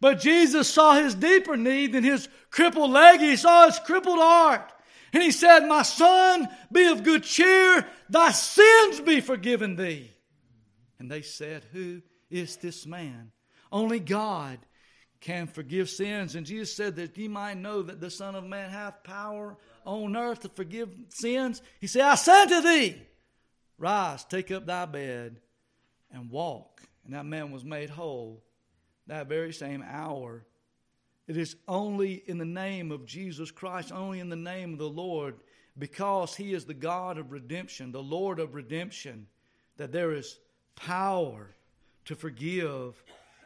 but 0.00 0.20
Jesus 0.20 0.68
saw 0.68 0.94
his 0.94 1.14
deeper 1.14 1.56
need 1.56 1.92
than 1.92 2.04
his 2.04 2.28
crippled 2.50 2.90
leg. 2.90 3.20
He 3.20 3.36
saw 3.36 3.66
his 3.66 3.78
crippled 3.78 4.18
heart. 4.18 4.72
And 5.12 5.22
he 5.22 5.30
said, 5.30 5.66
My 5.66 5.82
son, 5.82 6.48
be 6.70 6.86
of 6.86 7.02
good 7.02 7.24
cheer, 7.24 7.86
thy 8.08 8.30
sins 8.30 9.00
be 9.00 9.20
forgiven 9.20 9.76
thee. 9.76 10.10
And 10.98 11.10
they 11.10 11.22
said, 11.22 11.64
Who 11.72 12.02
is 12.30 12.56
this 12.56 12.86
man? 12.86 13.32
Only 13.72 14.00
God 14.00 14.58
can 15.20 15.46
forgive 15.46 15.90
sins. 15.90 16.34
And 16.34 16.46
Jesus 16.46 16.74
said 16.74 16.96
that 16.96 17.16
ye 17.16 17.28
might 17.28 17.58
know 17.58 17.82
that 17.82 18.00
the 18.00 18.10
Son 18.10 18.34
of 18.34 18.44
Man 18.44 18.70
hath 18.70 19.02
power 19.04 19.56
on 19.84 20.16
earth 20.16 20.40
to 20.40 20.48
forgive 20.48 20.90
sins. 21.08 21.62
He 21.80 21.86
said, 21.86 22.02
I 22.02 22.14
said 22.14 22.46
to 22.46 22.60
thee, 22.62 23.02
Rise, 23.78 24.24
take 24.24 24.50
up 24.50 24.66
thy 24.66 24.86
bed, 24.86 25.40
and 26.12 26.30
walk. 26.30 26.82
And 27.04 27.14
that 27.14 27.26
man 27.26 27.50
was 27.50 27.64
made 27.64 27.90
whole 27.90 28.42
that 29.10 29.28
very 29.28 29.52
same 29.52 29.84
hour. 29.88 30.44
It 31.26 31.36
is 31.36 31.56
only 31.66 32.22
in 32.26 32.38
the 32.38 32.44
name 32.44 32.92
of 32.92 33.06
Jesus 33.06 33.50
Christ, 33.50 33.92
only 33.92 34.20
in 34.20 34.28
the 34.28 34.36
name 34.36 34.72
of 34.72 34.78
the 34.78 34.88
Lord, 34.88 35.34
because 35.78 36.36
He 36.36 36.54
is 36.54 36.64
the 36.64 36.74
God 36.74 37.18
of 37.18 37.32
redemption, 37.32 37.92
the 37.92 38.02
Lord 38.02 38.38
of 38.38 38.54
redemption, 38.54 39.26
that 39.76 39.92
there 39.92 40.12
is 40.12 40.38
power 40.76 41.50
to 42.04 42.14
forgive. 42.14 43.02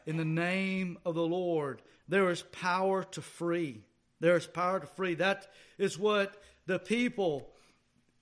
In 0.06 0.18
the 0.18 0.25
name 0.25 0.99
of 1.06 1.14
the 1.14 1.26
Lord, 1.26 1.80
there 2.09 2.30
is 2.30 2.42
power 2.42 3.02
to 3.04 3.23
free. 3.23 3.85
There 4.21 4.37
is 4.37 4.47
power 4.47 4.80
to 4.80 4.87
free. 4.87 5.14
That 5.14 5.47
is 5.78 5.99
what 5.99 6.42
the 6.66 6.78
people 6.78 7.54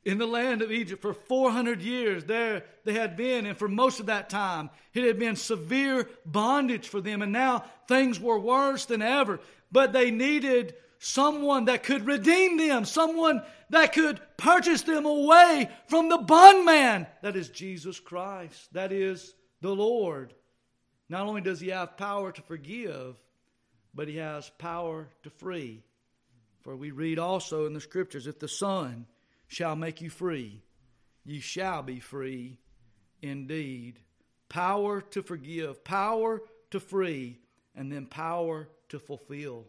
in 0.04 0.18
the 0.18 0.26
land 0.26 0.62
of 0.62 0.73
Egypt 0.73 1.00
for 1.00 1.14
400 1.14 1.80
years. 1.80 2.25
There 2.25 2.64
they 2.85 2.94
had 2.94 3.16
been, 3.16 3.47
and 3.47 3.56
for 3.56 3.68
most 3.68 4.00
of 4.00 4.06
that 4.06 4.28
time, 4.28 4.71
it 4.94 5.04
had 5.04 5.18
been 5.18 5.37
severe 5.37 6.09
bondage 6.26 6.88
for 6.88 7.00
them, 7.00 7.23
and 7.23 7.32
now 7.32 7.64
things 7.88 8.18
were 8.18 8.38
worse 8.38 8.87
than 8.87 9.02
ever. 9.02 9.40
But 9.71 9.92
they 9.92 10.11
needed 10.11 10.75
someone 10.99 11.66
that 11.66 11.82
could 11.82 12.06
redeem 12.06 12.56
them, 12.56 12.85
someone 12.85 13.42
that 13.71 13.92
could 13.92 14.21
purchase 14.37 14.82
them 14.82 15.06
away 15.06 15.71
from 15.88 16.09
the 16.09 16.18
bondman. 16.18 17.06
That 17.23 17.37
is 17.37 17.49
Jesus 17.49 17.99
Christ. 17.99 18.73
That 18.73 18.92
is 18.92 19.35
the 19.61 19.75
Lord. 19.75 20.35
Not 21.09 21.26
only 21.26 21.40
does 21.40 21.61
he 21.61 21.68
have 21.68 21.97
power 21.97 22.32
to 22.32 22.42
forgive, 22.42 23.16
but 23.94 24.09
he 24.09 24.16
has 24.16 24.50
power 24.59 25.09
to 25.23 25.30
free. 25.30 25.82
For 26.62 26.76
we 26.76 26.90
read 26.90 27.18
also 27.18 27.66
in 27.66 27.73
the 27.73 27.80
scriptures 27.80 28.26
if 28.26 28.38
the 28.38 28.49
Son 28.49 29.06
shall 29.52 29.76
make 29.76 30.00
you 30.00 30.09
free, 30.09 30.62
You 31.25 31.40
shall 31.40 31.82
be 31.82 32.00
free 32.00 32.59
indeed. 33.21 34.00
Power 34.49 35.02
to 35.02 35.23
forgive, 35.23 35.85
power 35.85 36.40
to 36.71 36.80
free, 36.80 37.38
and 37.75 37.92
then 37.92 38.06
power 38.06 38.68
to 38.88 38.99
fulfill. 38.99 39.66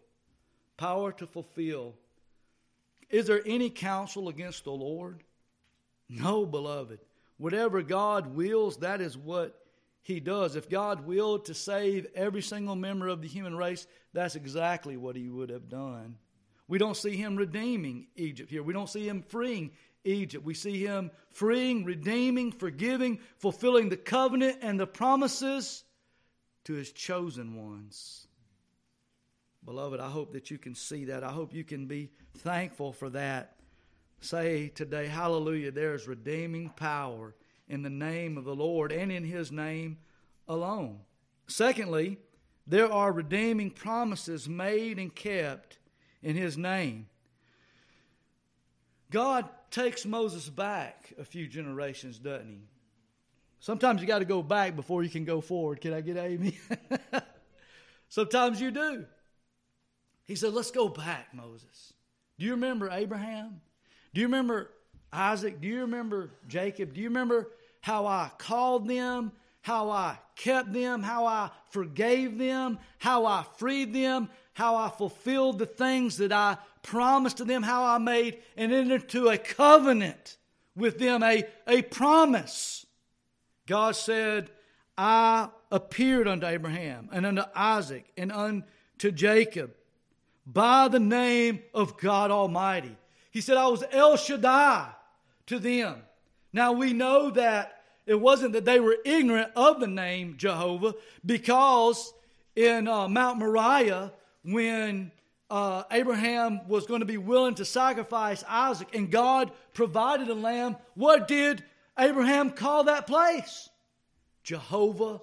Power 0.77 1.11
to 1.11 1.27
fulfill. 1.27 1.95
Is 3.09 3.27
there 3.27 3.43
any 3.45 3.69
counsel 3.69 4.29
against 4.29 4.63
the 4.63 4.71
Lord? 4.71 5.21
No, 6.09 6.45
beloved. 6.45 6.99
Whatever 7.37 7.81
God 7.81 8.35
wills, 8.35 8.77
that 8.77 9.01
is 9.01 9.17
what 9.17 9.65
He 10.01 10.21
does. 10.21 10.55
If 10.55 10.69
God 10.69 11.05
willed 11.05 11.45
to 11.45 11.53
save 11.53 12.07
every 12.15 12.41
single 12.41 12.75
member 12.75 13.09
of 13.09 13.21
the 13.21 13.27
human 13.27 13.57
race, 13.57 13.85
that's 14.13 14.35
exactly 14.35 14.95
what 14.95 15.17
He 15.17 15.29
would 15.29 15.49
have 15.49 15.67
done. 15.67 16.15
We 16.73 16.79
don't 16.79 16.97
see 16.97 17.15
him 17.15 17.35
redeeming 17.35 18.07
Egypt 18.15 18.49
here. 18.49 18.63
We 18.63 18.73
don't 18.73 18.89
see 18.89 19.07
him 19.07 19.21
freeing 19.21 19.73
Egypt. 20.05 20.43
We 20.43 20.55
see 20.55 20.83
him 20.83 21.11
freeing, 21.29 21.85
redeeming, 21.85 22.51
forgiving, 22.51 23.19
fulfilling 23.37 23.89
the 23.89 23.95
covenant 23.95 24.57
and 24.63 24.79
the 24.79 24.87
promises 24.87 25.83
to 26.63 26.73
his 26.73 26.91
chosen 26.91 27.63
ones. 27.63 28.25
Beloved, 29.63 29.99
I 29.99 30.09
hope 30.09 30.33
that 30.33 30.49
you 30.49 30.57
can 30.57 30.73
see 30.73 31.05
that. 31.05 31.23
I 31.23 31.29
hope 31.29 31.53
you 31.53 31.63
can 31.63 31.85
be 31.85 32.09
thankful 32.39 32.91
for 32.91 33.11
that. 33.11 33.55
Say 34.21 34.69
today, 34.69 35.05
hallelujah, 35.05 35.69
there 35.69 35.93
is 35.93 36.07
redeeming 36.07 36.69
power 36.69 37.35
in 37.69 37.83
the 37.83 37.91
name 37.91 38.35
of 38.35 38.45
the 38.45 38.55
Lord 38.55 38.91
and 38.91 39.11
in 39.11 39.23
his 39.23 39.51
name 39.51 39.99
alone. 40.47 41.01
Secondly, 41.45 42.17
there 42.65 42.91
are 42.91 43.11
redeeming 43.11 43.69
promises 43.69 44.49
made 44.49 44.97
and 44.97 45.13
kept 45.13 45.77
in 46.23 46.35
his 46.35 46.57
name. 46.57 47.07
God 49.11 49.47
takes 49.69 50.05
Moses 50.05 50.49
back 50.49 51.13
a 51.19 51.23
few 51.23 51.47
generations, 51.47 52.17
doesn't 52.17 52.47
he? 52.47 52.61
Sometimes 53.59 54.01
you 54.01 54.07
got 54.07 54.19
to 54.19 54.25
go 54.25 54.41
back 54.41 54.75
before 54.75 55.03
you 55.03 55.09
can 55.09 55.23
go 55.23 55.39
forward. 55.39 55.79
Can 55.79 55.93
I 55.93 56.01
get 56.01 56.17
amen? 56.17 56.53
Sometimes 58.09 58.59
you 58.59 58.71
do. 58.71 59.05
He 60.25 60.35
said, 60.35 60.53
Let's 60.53 60.71
go 60.71 60.89
back, 60.89 61.33
Moses. 61.33 61.93
Do 62.37 62.45
you 62.45 62.51
remember 62.51 62.89
Abraham? 62.89 63.61
Do 64.13 64.21
you 64.21 64.27
remember 64.27 64.69
Isaac? 65.11 65.61
Do 65.61 65.67
you 65.67 65.81
remember 65.81 66.31
Jacob? 66.47 66.93
Do 66.93 67.01
you 67.01 67.07
remember 67.07 67.51
how 67.81 68.05
I 68.05 68.31
called 68.37 68.87
them? 68.87 69.31
How 69.61 69.89
I 69.91 70.17
kept 70.35 70.73
them? 70.73 71.01
How 71.01 71.25
I 71.25 71.49
forgave 71.69 72.37
them? 72.37 72.79
How 72.97 73.25
I 73.25 73.45
freed 73.57 73.93
them? 73.93 74.29
How 74.53 74.75
I 74.75 74.89
fulfilled 74.89 75.59
the 75.59 75.65
things 75.65 76.17
that 76.17 76.31
I 76.31 76.57
promised 76.81 77.37
to 77.37 77.45
them, 77.45 77.63
how 77.63 77.83
I 77.83 77.97
made 77.97 78.39
and 78.55 78.71
entered 78.71 79.03
into 79.03 79.29
a 79.29 79.37
covenant 79.37 80.37
with 80.75 80.99
them, 80.99 81.23
a, 81.23 81.45
a 81.67 81.81
promise. 81.83 82.85
God 83.67 83.95
said, 83.95 84.49
I 84.97 85.49
appeared 85.71 86.27
unto 86.27 86.45
Abraham 86.45 87.09
and 87.11 87.25
unto 87.25 87.43
Isaac 87.55 88.11
and 88.17 88.31
unto 88.31 89.11
Jacob 89.11 89.71
by 90.45 90.87
the 90.87 90.99
name 90.99 91.61
of 91.73 91.97
God 91.97 92.29
Almighty. 92.31 92.95
He 93.31 93.41
said, 93.41 93.57
I 93.57 93.67
was 93.67 93.83
El 93.91 94.17
Shaddai 94.17 94.89
to 95.47 95.59
them. 95.59 96.03
Now 96.51 96.73
we 96.73 96.93
know 96.93 97.31
that 97.31 97.81
it 98.05 98.19
wasn't 98.19 98.53
that 98.53 98.65
they 98.65 98.79
were 98.79 98.97
ignorant 99.05 99.51
of 99.55 99.79
the 99.79 99.87
name 99.87 100.35
Jehovah 100.37 100.93
because 101.25 102.13
in 102.55 102.87
uh, 102.87 103.07
Mount 103.07 103.39
Moriah, 103.39 104.11
when 104.43 105.11
uh, 105.49 105.83
Abraham 105.91 106.67
was 106.67 106.85
going 106.85 107.01
to 107.01 107.05
be 107.05 107.17
willing 107.17 107.55
to 107.55 107.65
sacrifice 107.65 108.43
Isaac 108.47 108.89
and 108.93 109.11
God 109.11 109.51
provided 109.73 110.29
a 110.29 110.33
lamb, 110.33 110.77
what 110.95 111.27
did 111.27 111.63
Abraham 111.97 112.51
call 112.51 112.85
that 112.85 113.07
place? 113.07 113.69
Jehovah 114.43 115.21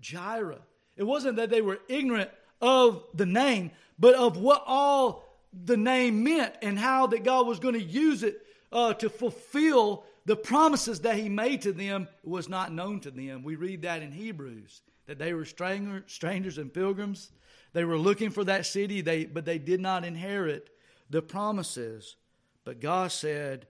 Jireh. 0.00 0.60
It 0.96 1.04
wasn't 1.04 1.36
that 1.36 1.50
they 1.50 1.62
were 1.62 1.80
ignorant 1.88 2.30
of 2.60 3.04
the 3.14 3.26
name, 3.26 3.70
but 3.98 4.14
of 4.14 4.36
what 4.36 4.64
all 4.66 5.24
the 5.64 5.76
name 5.76 6.24
meant 6.24 6.54
and 6.60 6.78
how 6.78 7.06
that 7.08 7.24
God 7.24 7.46
was 7.46 7.60
going 7.60 7.74
to 7.74 7.82
use 7.82 8.22
it 8.22 8.44
uh, 8.72 8.94
to 8.94 9.08
fulfill 9.08 10.04
the 10.26 10.36
promises 10.36 11.00
that 11.00 11.16
He 11.16 11.28
made 11.28 11.62
to 11.62 11.72
them 11.72 12.08
was 12.22 12.48
not 12.48 12.72
known 12.72 13.00
to 13.00 13.10
them. 13.10 13.42
We 13.42 13.56
read 13.56 13.82
that 13.82 14.02
in 14.02 14.12
Hebrews 14.12 14.82
that 15.06 15.18
they 15.18 15.32
were 15.32 15.46
stranger, 15.46 16.04
strangers 16.06 16.58
and 16.58 16.72
pilgrims 16.72 17.30
they 17.78 17.84
were 17.84 17.96
looking 17.96 18.30
for 18.30 18.42
that 18.42 18.66
city, 18.66 19.02
they, 19.02 19.24
but 19.24 19.44
they 19.44 19.56
did 19.56 19.78
not 19.78 20.04
inherit 20.04 20.68
the 21.10 21.22
promises. 21.22 22.16
But 22.64 22.80
God 22.80 23.12
said, 23.12 23.68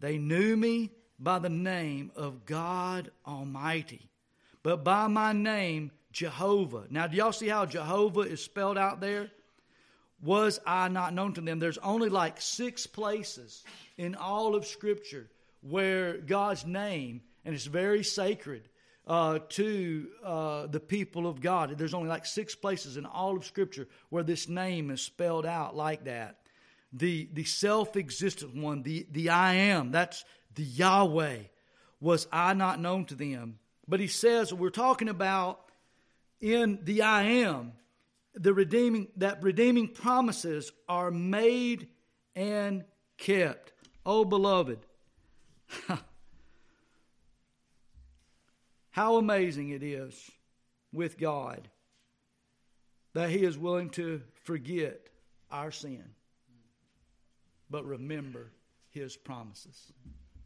They 0.00 0.18
knew 0.18 0.56
me 0.56 0.90
by 1.16 1.38
the 1.38 1.48
name 1.48 2.10
of 2.16 2.44
God 2.44 3.12
Almighty, 3.24 4.10
but 4.64 4.82
by 4.82 5.06
my 5.06 5.32
name, 5.32 5.92
Jehovah. 6.10 6.86
Now, 6.90 7.06
do 7.06 7.16
y'all 7.16 7.30
see 7.30 7.46
how 7.46 7.66
Jehovah 7.66 8.22
is 8.22 8.42
spelled 8.42 8.78
out 8.78 9.00
there? 9.00 9.30
Was 10.20 10.58
I 10.66 10.88
not 10.88 11.14
known 11.14 11.32
to 11.34 11.40
them? 11.40 11.60
There's 11.60 11.78
only 11.78 12.08
like 12.08 12.40
six 12.40 12.84
places 12.84 13.62
in 13.96 14.16
all 14.16 14.56
of 14.56 14.66
Scripture 14.66 15.28
where 15.60 16.16
God's 16.16 16.66
name, 16.66 17.20
and 17.44 17.54
it's 17.54 17.66
very 17.66 18.02
sacred, 18.02 18.68
uh, 19.06 19.38
to 19.50 20.08
uh, 20.24 20.66
the 20.66 20.80
people 20.80 21.26
of 21.26 21.40
God. 21.40 21.76
There's 21.78 21.94
only 21.94 22.08
like 22.08 22.26
six 22.26 22.54
places 22.54 22.96
in 22.96 23.06
all 23.06 23.36
of 23.36 23.44
Scripture 23.44 23.86
where 24.08 24.24
this 24.24 24.48
name 24.48 24.90
is 24.90 25.00
spelled 25.00 25.46
out 25.46 25.76
like 25.76 26.04
that. 26.04 26.38
The, 26.92 27.28
the 27.32 27.44
self 27.44 27.96
existent 27.96 28.54
one, 28.54 28.82
the, 28.82 29.06
the 29.10 29.30
I 29.30 29.54
am, 29.54 29.92
that's 29.92 30.24
the 30.54 30.62
Yahweh. 30.62 31.38
Was 32.00 32.26
I 32.32 32.54
not 32.54 32.80
known 32.80 33.04
to 33.06 33.14
them? 33.14 33.58
But 33.88 34.00
he 34.00 34.08
says, 34.08 34.52
we're 34.52 34.70
talking 34.70 35.08
about 35.08 35.60
in 36.40 36.80
the 36.82 37.02
I 37.02 37.22
am, 37.22 37.72
the 38.34 38.52
redeeming, 38.52 39.08
that 39.16 39.42
redeeming 39.42 39.88
promises 39.88 40.72
are 40.88 41.10
made 41.10 41.88
and 42.34 42.84
kept. 43.16 43.72
Oh, 44.04 44.24
beloved. 44.24 44.78
How 48.96 49.18
amazing 49.18 49.68
it 49.68 49.82
is 49.82 50.30
with 50.90 51.18
God 51.18 51.68
that 53.12 53.28
He 53.28 53.44
is 53.44 53.58
willing 53.58 53.90
to 53.90 54.22
forget 54.44 55.10
our 55.50 55.70
sin, 55.70 56.02
but 57.68 57.84
remember 57.84 58.52
His 58.88 59.14
promises. 59.14 59.92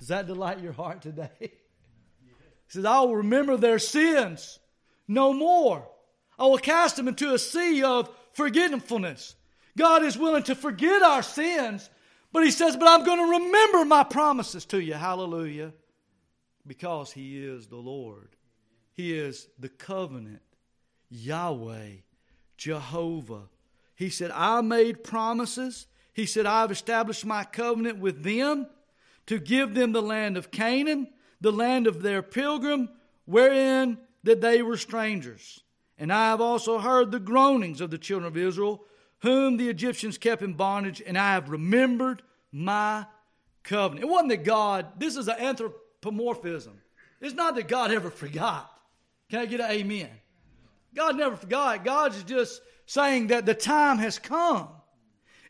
Does 0.01 0.09
that 0.09 0.27
delight 0.27 0.59
your 0.59 0.73
heart 0.73 1.01
today? 1.01 1.31
He 1.41 2.75
says, 2.75 2.85
I 2.85 3.01
will 3.01 3.17
remember 3.17 3.57
their 3.57 3.81
sins 3.81 4.59
no 5.09 5.33
more. 5.33 5.89
I 6.39 6.45
will 6.47 6.59
cast 6.59 6.95
them 6.97 7.09
into 7.09 7.35
a 7.35 7.39
sea 7.39 7.83
of 7.83 8.09
forgetfulness. 8.33 9.35
God 9.77 10.05
is 10.05 10.17
willing 10.17 10.45
to 10.45 10.55
forget 10.57 11.03
our 11.03 11.23
sins, 11.23 11.89
but 12.33 12.45
He 12.45 12.51
says, 12.51 12.77
But 12.77 12.89
I'm 12.89 13.05
going 13.05 13.19
to 13.19 13.45
remember 13.45 13.85
my 13.85 14.03
promises 14.03 14.65
to 14.67 14.81
you. 14.81 14.95
Hallelujah. 14.95 15.73
Because 16.67 17.13
He 17.13 17.45
is 17.45 17.69
the 17.69 17.77
Lord. 17.77 18.37
He 18.93 19.17
is 19.17 19.49
the 19.59 19.69
covenant, 19.69 20.43
Yahweh, 21.09 21.91
Jehovah. 22.57 23.49
He 23.95 24.11
said, 24.11 24.31
I 24.35 24.61
made 24.61 25.05
promises. 25.05 25.87
He 26.13 26.27
said, 26.27 26.47
I've 26.47 26.71
established 26.71 27.25
my 27.25 27.45
covenant 27.45 27.99
with 27.99 28.23
them 28.23 28.67
to 29.27 29.39
give 29.39 29.75
them 29.75 29.93
the 29.93 30.03
land 30.03 30.37
of 30.37 30.51
Canaan, 30.51 31.09
the 31.41 31.53
land 31.53 31.87
of 31.87 32.03
their 32.03 32.23
pilgrim, 32.23 32.89
wherein 33.25 33.99
that 34.25 34.41
they 34.41 34.63
were 34.63 34.77
strangers. 34.77 35.63
And 35.99 36.13
I 36.13 36.31
have 36.31 36.41
also 36.41 36.79
heard 36.79 37.11
the 37.11 37.21
groanings 37.21 37.81
of 37.81 37.91
the 37.91 37.99
children 37.99 38.27
of 38.27 38.37
Israel, 38.37 38.85
whom 39.21 39.57
the 39.57 39.69
Egyptians 39.69 40.19
kept 40.19 40.43
in 40.43 40.55
bondage, 40.55 41.03
and 41.07 41.17
I 41.17 41.35
have 41.35 41.51
remembered 41.51 42.23
my 42.53 43.07
covenant. 43.63 44.05
It 44.05 44.11
wasn't 44.11 44.31
that 44.31 44.45
God, 44.45 44.87
this 44.99 45.17
is 45.17 45.29
an 45.29 45.37
anthropomorphism. 45.39 46.81
It's 47.21 47.35
not 47.35 47.55
that 47.55 47.69
God 47.69 47.93
ever 47.93 48.11
forgot. 48.11 48.71
Can 49.31 49.39
I 49.41 49.47
get 49.47 49.61
an 49.61 49.71
amen? 49.71 50.11
God 50.95 51.17
never 51.17 51.37
forgot. 51.37 51.85
God's 51.85 52.23
just 52.25 52.61
saying 52.87 53.29
that 53.29 53.47
the 53.47 53.55
time 53.55 53.99
has 53.99 54.19
come. 54.19 54.69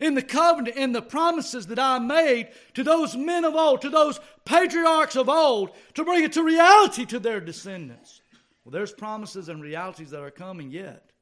in 0.01 0.15
the 0.15 0.23
covenant, 0.23 0.77
in 0.77 0.93
the 0.93 1.03
promises 1.03 1.67
that 1.67 1.79
I 1.79 1.99
made 1.99 2.49
to 2.75 2.83
those 2.83 3.17
men 3.17 3.45
of 3.45 3.55
old, 3.55 3.83
to 3.83 3.91
those 3.91 4.19
patriarchs 4.45 5.15
of 5.15 5.29
old, 5.29 5.71
to 5.95 6.05
bring 6.05 6.25
it 6.25 6.33
to 6.33 6.43
reality 6.43 7.05
to 7.07 7.19
their 7.19 7.41
descendants. 7.41 8.23
Well, 8.65 8.73
there's 8.73 8.93
promises 8.93 9.49
and 9.49 9.63
realities 9.63 10.11
that 10.11 10.23
are 10.23 10.31
coming 10.31 10.71
yet 10.71 11.13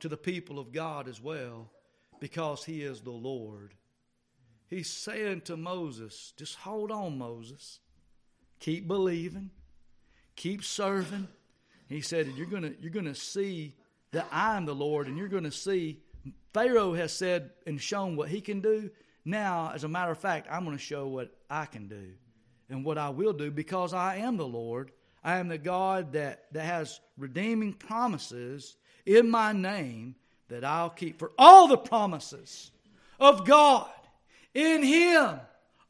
to 0.00 0.08
the 0.08 0.16
people 0.16 0.58
of 0.58 0.72
God 0.72 1.08
as 1.08 1.20
well 1.22 1.70
because 2.20 2.64
He 2.64 2.82
is 2.82 3.00
the 3.00 3.10
Lord. 3.10 3.74
He's 4.68 4.90
saying 4.90 5.42
to 5.42 5.56
Moses, 5.56 6.32
just 6.36 6.56
hold 6.56 6.90
on, 6.90 7.16
Moses. 7.18 7.78
Keep 8.58 8.88
believing. 8.88 9.50
Keep 10.34 10.64
serving. 10.64 11.28
He 11.88 12.00
said, 12.00 12.28
you're 12.36 12.46
gonna 12.46 12.72
you're 12.80 12.90
to 13.02 13.14
see 13.14 13.74
that 14.12 14.26
I 14.32 14.56
am 14.56 14.66
the 14.66 14.74
Lord, 14.74 15.06
and 15.06 15.16
you're 15.16 15.28
to 15.28 15.50
see 15.50 16.00
Pharaoh 16.52 16.94
has 16.94 17.12
said 17.12 17.50
and 17.66 17.80
shown 17.80 18.16
what 18.16 18.28
he 18.28 18.40
can 18.40 18.60
do. 18.60 18.90
Now, 19.24 19.72
as 19.74 19.84
a 19.84 19.88
matter 19.88 20.10
of 20.10 20.18
fact, 20.18 20.48
I'm 20.50 20.64
going 20.64 20.76
to 20.76 20.82
show 20.82 21.06
what 21.06 21.30
I 21.50 21.66
can 21.66 21.88
do 21.88 22.12
and 22.70 22.84
what 22.84 22.96
I 22.96 23.10
will 23.10 23.32
do 23.32 23.50
because 23.50 23.92
I 23.92 24.16
am 24.16 24.36
the 24.36 24.46
Lord. 24.46 24.90
I 25.22 25.38
am 25.38 25.48
the 25.48 25.58
God 25.58 26.12
that, 26.12 26.44
that 26.52 26.64
has 26.64 27.00
redeeming 27.18 27.72
promises 27.72 28.76
in 29.04 29.28
my 29.28 29.52
name 29.52 30.14
that 30.48 30.64
I'll 30.64 30.90
keep. 30.90 31.18
For 31.18 31.32
all 31.36 31.68
the 31.68 31.76
promises 31.76 32.70
of 33.18 33.44
God 33.44 33.90
in 34.54 34.82
Him 34.82 35.40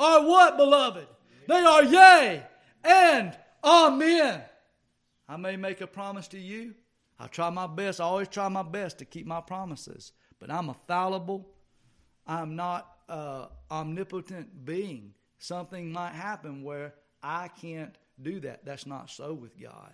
are 0.00 0.26
what, 0.26 0.56
beloved? 0.56 1.06
They 1.46 1.60
are 1.60 1.84
yea 1.84 2.42
and 2.82 3.36
amen. 3.62 4.42
I 5.28 5.36
may 5.36 5.56
make 5.56 5.80
a 5.80 5.86
promise 5.86 6.28
to 6.28 6.38
you. 6.38 6.74
I 7.18 7.26
try 7.26 7.50
my 7.50 7.66
best. 7.66 8.00
I 8.00 8.04
always 8.04 8.28
try 8.28 8.48
my 8.48 8.62
best 8.62 8.98
to 8.98 9.04
keep 9.04 9.26
my 9.26 9.40
promises. 9.40 10.12
But 10.38 10.50
I'm 10.50 10.68
a 10.68 10.76
fallible. 10.86 11.48
I'm 12.26 12.56
not 12.56 12.96
an 13.08 13.46
omnipotent 13.70 14.64
being. 14.64 15.14
Something 15.38 15.92
might 15.92 16.12
happen 16.12 16.62
where 16.62 16.94
I 17.22 17.48
can't 17.48 17.96
do 18.20 18.40
that. 18.40 18.64
That's 18.64 18.86
not 18.86 19.10
so 19.10 19.32
with 19.32 19.58
God. 19.60 19.92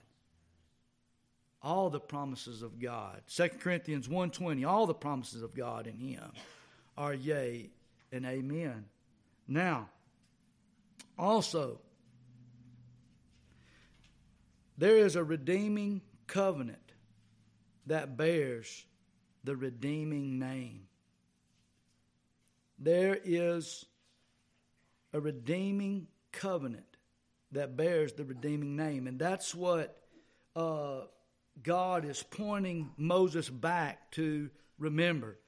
All 1.62 1.90
the 1.90 2.00
promises 2.00 2.62
of 2.62 2.80
God. 2.80 3.22
2 3.28 3.48
Corinthians 3.60 4.08
1.20, 4.08 4.66
all 4.66 4.86
the 4.86 4.94
promises 4.94 5.42
of 5.42 5.54
God 5.54 5.86
in 5.86 5.96
him 5.96 6.32
are 6.96 7.14
yea 7.14 7.70
and 8.10 8.26
amen. 8.26 8.84
Now, 9.46 9.88
also, 11.18 11.80
there 14.82 14.96
is 14.96 15.14
a 15.14 15.22
redeeming 15.22 16.00
covenant 16.26 16.92
that 17.86 18.16
bears 18.16 18.84
the 19.44 19.54
redeeming 19.54 20.40
name. 20.40 20.88
There 22.80 23.16
is 23.22 23.84
a 25.12 25.20
redeeming 25.20 26.08
covenant 26.32 26.96
that 27.52 27.76
bears 27.76 28.14
the 28.14 28.24
redeeming 28.24 28.74
name. 28.74 29.06
And 29.06 29.20
that's 29.20 29.54
what 29.54 30.02
uh, 30.56 31.02
God 31.62 32.04
is 32.04 32.24
pointing 32.24 32.90
Moses 32.96 33.48
back 33.48 34.10
to 34.12 34.50
remember 34.80 35.38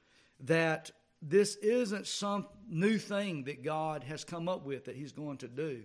that 0.45 0.91
this 1.21 1.57
isn't 1.57 2.07
some 2.07 2.47
new 2.69 2.97
thing 2.97 3.43
that 3.43 3.65
God 3.65 4.05
has 4.05 4.23
come 4.23 4.47
up 4.47 4.65
with 4.65 4.85
that 4.85 4.95
He's 4.95 5.11
going 5.11 5.39
to 5.39 5.49
do. 5.49 5.83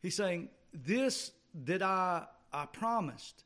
He's 0.00 0.14
saying, 0.14 0.50
This 0.72 1.32
that 1.64 1.82
I, 1.82 2.26
I 2.52 2.66
promised 2.66 3.44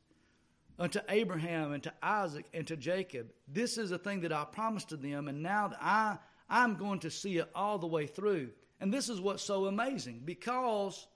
unto 0.79 0.99
Abraham 1.09 1.73
and 1.73 1.83
to 1.83 1.93
Isaac 2.01 2.45
and 2.53 2.65
to 2.67 2.77
Jacob, 2.77 3.31
this 3.47 3.77
is 3.77 3.91
a 3.91 3.97
thing 3.97 4.21
that 4.21 4.33
I 4.33 4.45
promised 4.45 4.89
to 4.89 4.97
them, 4.97 5.27
and 5.27 5.43
now 5.43 5.71
I, 5.79 6.17
I'm 6.49 6.75
going 6.75 6.99
to 6.99 7.11
see 7.11 7.37
it 7.37 7.49
all 7.53 7.77
the 7.77 7.87
way 7.87 8.07
through. 8.07 8.49
And 8.79 8.93
this 8.93 9.09
is 9.09 9.21
what's 9.21 9.43
so 9.43 9.65
amazing 9.65 10.21
because 10.25 11.07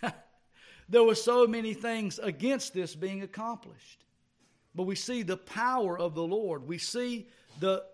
there 0.88 1.02
were 1.02 1.14
so 1.14 1.46
many 1.46 1.74
things 1.74 2.18
against 2.18 2.74
this 2.74 2.94
being 2.94 3.22
accomplished. 3.22 4.04
But 4.74 4.84
we 4.84 4.94
see 4.94 5.22
the 5.22 5.36
power 5.36 5.98
of 5.98 6.14
the 6.14 6.22
Lord. 6.22 6.68
We 6.68 6.78
see 6.78 7.28
the, 7.58 7.84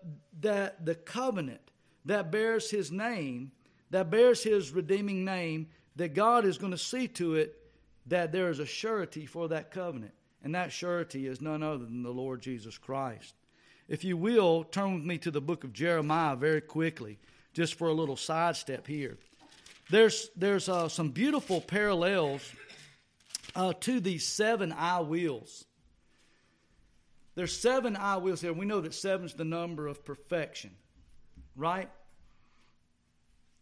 that 0.41 0.85
the 0.85 0.95
covenant 0.95 1.71
that 2.05 2.31
bears 2.31 2.69
his 2.69 2.91
name, 2.91 3.51
that 3.89 4.11
bears 4.11 4.43
his 4.43 4.71
redeeming 4.71 5.25
name, 5.25 5.67
that 5.95 6.13
God 6.13 6.45
is 6.45 6.57
going 6.57 6.73
to 6.73 6.77
see 6.77 7.07
to 7.07 7.35
it 7.35 7.57
that 8.07 8.31
there 8.31 8.49
is 8.49 8.59
a 8.59 8.65
surety 8.65 9.25
for 9.25 9.47
that 9.49 9.71
covenant. 9.71 10.13
And 10.43 10.53
that 10.53 10.71
surety 10.71 11.25
is 11.25 11.41
none 11.41 11.63
other 11.63 11.85
than 11.85 12.03
the 12.03 12.11
Lord 12.11 12.41
Jesus 12.41 12.77
Christ. 12.77 13.33
If 13.87 14.03
you 14.03 14.15
will, 14.15 14.63
turn 14.63 14.93
with 14.93 15.03
me 15.03 15.17
to 15.19 15.31
the 15.31 15.41
book 15.41 15.63
of 15.63 15.73
Jeremiah 15.73 16.35
very 16.35 16.61
quickly, 16.61 17.17
just 17.53 17.75
for 17.75 17.87
a 17.87 17.93
little 17.93 18.15
sidestep 18.15 18.85
here. 18.85 19.17
There's, 19.89 20.29
there's 20.35 20.69
uh, 20.69 20.87
some 20.87 21.09
beautiful 21.09 21.61
parallels 21.61 22.41
uh, 23.55 23.73
to 23.81 23.99
these 23.99 24.25
seven 24.25 24.71
I 24.71 24.99
wills. 24.99 25.65
There's 27.35 27.57
seven 27.57 27.95
I 27.95 28.17
wills 28.17 28.41
here. 28.41 28.53
We 28.53 28.65
know 28.65 28.81
that 28.81 28.93
seven 28.93 29.25
is 29.25 29.33
the 29.33 29.45
number 29.45 29.87
of 29.87 30.05
perfection, 30.05 30.71
right? 31.55 31.89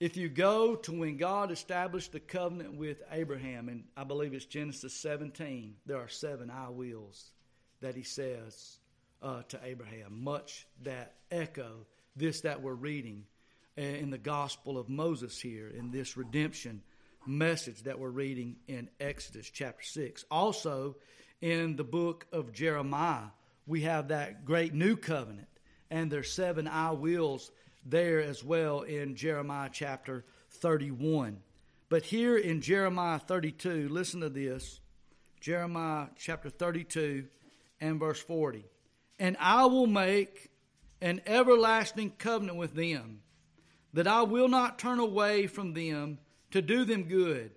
If 0.03 0.17
you 0.17 0.27
go 0.27 0.75
to 0.75 0.91
when 0.91 1.15
God 1.15 1.49
established 1.49 2.11
the 2.11 2.19
covenant 2.19 2.75
with 2.75 3.01
Abraham, 3.09 3.69
and 3.69 3.85
I 3.95 4.03
believe 4.03 4.33
it's 4.33 4.43
Genesis 4.43 4.93
17, 4.95 5.75
there 5.85 5.95
are 5.95 6.09
seven 6.09 6.49
I 6.49 6.67
wills 6.67 7.31
that 7.79 7.95
he 7.95 8.03
says 8.03 8.79
uh, 9.21 9.43
to 9.43 9.61
Abraham, 9.63 10.21
much 10.21 10.67
that 10.81 11.13
echo 11.31 11.85
this 12.17 12.41
that 12.41 12.61
we're 12.61 12.73
reading 12.73 13.23
in 13.77 14.09
the 14.09 14.17
Gospel 14.17 14.77
of 14.77 14.89
Moses 14.89 15.39
here, 15.39 15.69
in 15.69 15.89
this 15.89 16.17
redemption 16.17 16.81
message 17.25 17.83
that 17.83 17.97
we're 17.97 18.09
reading 18.09 18.57
in 18.67 18.89
Exodus 18.99 19.49
chapter 19.49 19.85
6. 19.85 20.25
Also, 20.29 20.97
in 21.39 21.77
the 21.77 21.85
book 21.85 22.27
of 22.33 22.51
Jeremiah, 22.51 23.27
we 23.65 23.83
have 23.83 24.09
that 24.09 24.43
great 24.43 24.73
new 24.73 24.97
covenant, 24.97 25.47
and 25.89 26.11
there's 26.11 26.33
seven 26.33 26.67
I 26.67 26.91
wills 26.91 27.51
there 27.85 28.21
as 28.21 28.43
well 28.43 28.81
in 28.81 29.15
Jeremiah 29.15 29.69
chapter 29.71 30.25
31. 30.49 31.39
But 31.89 32.03
here 32.03 32.37
in 32.37 32.61
Jeremiah 32.61 33.19
32, 33.19 33.89
listen 33.89 34.21
to 34.21 34.29
this 34.29 34.79
Jeremiah 35.39 36.07
chapter 36.17 36.49
32 36.49 37.25
and 37.79 37.99
verse 37.99 38.21
40. 38.21 38.65
And 39.19 39.37
I 39.39 39.65
will 39.65 39.87
make 39.87 40.49
an 41.01 41.21
everlasting 41.27 42.11
covenant 42.17 42.57
with 42.57 42.73
them, 42.73 43.19
that 43.91 44.07
I 44.07 44.23
will 44.23 44.47
not 44.47 44.79
turn 44.79 44.99
away 44.99 45.47
from 45.47 45.73
them 45.73 46.17
to 46.51 46.61
do 46.61 46.85
them 46.85 47.03
good, 47.03 47.51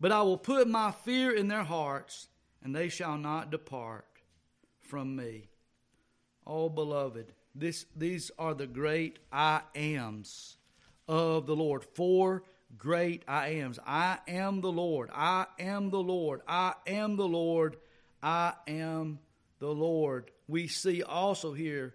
but 0.00 0.12
I 0.12 0.22
will 0.22 0.38
put 0.38 0.66
my 0.66 0.90
fear 0.90 1.30
in 1.30 1.48
their 1.48 1.62
hearts, 1.62 2.28
and 2.62 2.74
they 2.74 2.88
shall 2.88 3.18
not 3.18 3.50
depart 3.50 4.06
from 4.80 5.14
me. 5.14 5.48
Oh, 6.46 6.68
beloved, 6.68 7.32
this, 7.58 7.86
these 7.96 8.30
are 8.38 8.54
the 8.54 8.66
great 8.66 9.18
I 9.32 9.62
ams 9.74 10.56
of 11.08 11.46
the 11.46 11.56
Lord. 11.56 11.84
Four 11.94 12.42
great 12.78 13.22
I 13.26 13.48
ams. 13.48 13.78
I 13.86 14.18
am 14.28 14.60
the 14.60 14.72
Lord. 14.72 15.10
I 15.12 15.46
am 15.58 15.90
the 15.90 16.02
Lord. 16.02 16.42
I 16.46 16.74
am 16.86 17.16
the 17.16 17.28
Lord. 17.28 17.76
I 18.22 18.54
am 18.66 19.18
the 19.58 19.72
Lord. 19.72 20.30
We 20.48 20.68
see 20.68 21.02
also 21.02 21.52
here, 21.52 21.94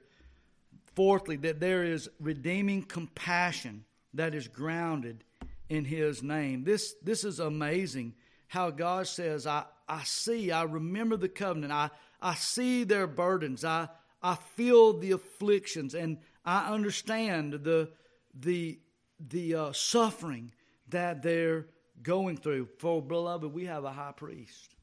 fourthly, 0.95 1.37
that 1.37 1.59
there 1.59 1.83
is 1.83 2.09
redeeming 2.19 2.83
compassion 2.83 3.85
that 4.13 4.33
is 4.33 4.47
grounded 4.47 5.23
in 5.69 5.85
His 5.85 6.21
name. 6.21 6.63
This, 6.63 6.95
this 7.03 7.23
is 7.23 7.39
amazing 7.39 8.13
how 8.47 8.71
God 8.71 9.07
says, 9.07 9.47
I, 9.47 9.63
I 9.87 10.03
see, 10.03 10.51
I 10.51 10.63
remember 10.63 11.15
the 11.15 11.29
covenant, 11.29 11.71
I, 11.71 11.89
I 12.21 12.35
see 12.35 12.83
their 12.83 13.07
burdens, 13.07 13.63
I, 13.63 13.87
I 14.23 14.35
feel 14.35 14.93
the 14.93 15.11
afflictions 15.11 15.95
and 15.95 16.17
I 16.45 16.71
understand 16.71 17.53
the, 17.53 17.91
the, 18.33 18.79
the 19.19 19.55
uh, 19.55 19.71
suffering 19.73 20.51
that 20.89 21.21
they're 21.21 21.67
going 22.01 22.37
through. 22.37 22.67
For, 22.79 23.01
beloved, 23.01 23.53
we 23.53 23.65
have 23.65 23.83
a 23.83 23.91
high 23.91 24.13
priest 24.15 24.75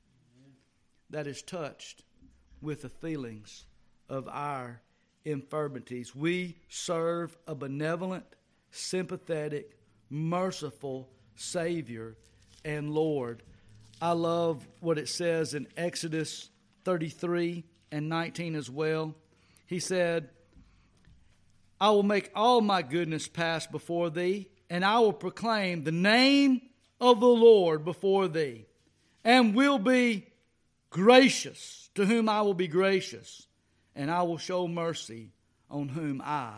that 1.11 1.27
is 1.27 1.43
touched 1.43 2.03
with 2.61 2.83
the 2.83 2.89
feelings 2.89 3.65
of 4.09 4.29
our 4.29 4.81
infirmities. 5.25 6.15
We 6.15 6.57
serve 6.69 7.37
a 7.47 7.55
benevolent, 7.55 8.25
sympathetic, 8.71 9.79
merciful 10.11 11.09
Savior 11.37 12.17
and 12.65 12.91
Lord. 12.91 13.43
I 14.01 14.13
love 14.13 14.67
what 14.81 14.99
it 14.99 15.09
says 15.09 15.55
in 15.55 15.67
Exodus 15.77 16.51
33 16.85 17.65
and 17.91 18.09
19 18.09 18.55
as 18.55 18.71
well. 18.71 19.15
He 19.69 19.81
said, 19.81 20.31
I 21.79 21.91
will 21.91 22.03
make 22.03 22.31
all 22.35 22.63
my 22.63 22.81
goodness 22.81 23.29
pass 23.29 23.67
before 23.67 24.09
thee, 24.09 24.49
and 24.71 24.83
I 24.83 24.99
will 24.99 25.13
proclaim 25.13 25.85
the 25.85 25.93
name 25.93 26.63
of 26.99 27.21
the 27.21 27.27
Lord 27.27 27.85
before 27.85 28.29
thee, 28.29 28.65
and 29.23 29.55
will 29.55 29.79
be 29.79 30.27
gracious 30.89 31.91
to 31.95 32.07
whom 32.07 32.31
I 32.31 32.41
will 32.41 32.55
be 32.55 32.67
gracious, 32.67 33.47
and 33.95 34.11
I 34.11 34.23
will 34.23 34.39
show 34.39 34.67
mercy 34.67 35.33
on 35.71 35.89
whom 35.91 36.23
I 36.25 36.53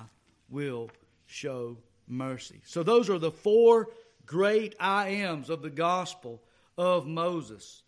will 0.48 0.88
show 1.26 1.78
mercy. 2.06 2.60
So 2.64 2.84
those 2.84 3.10
are 3.10 3.18
the 3.18 3.32
four 3.32 3.88
great 4.24 4.76
I 4.78 5.08
ams 5.08 5.50
of 5.50 5.62
the 5.62 5.70
gospel 5.70 6.40
of 6.78 7.08
Moses. 7.08 7.82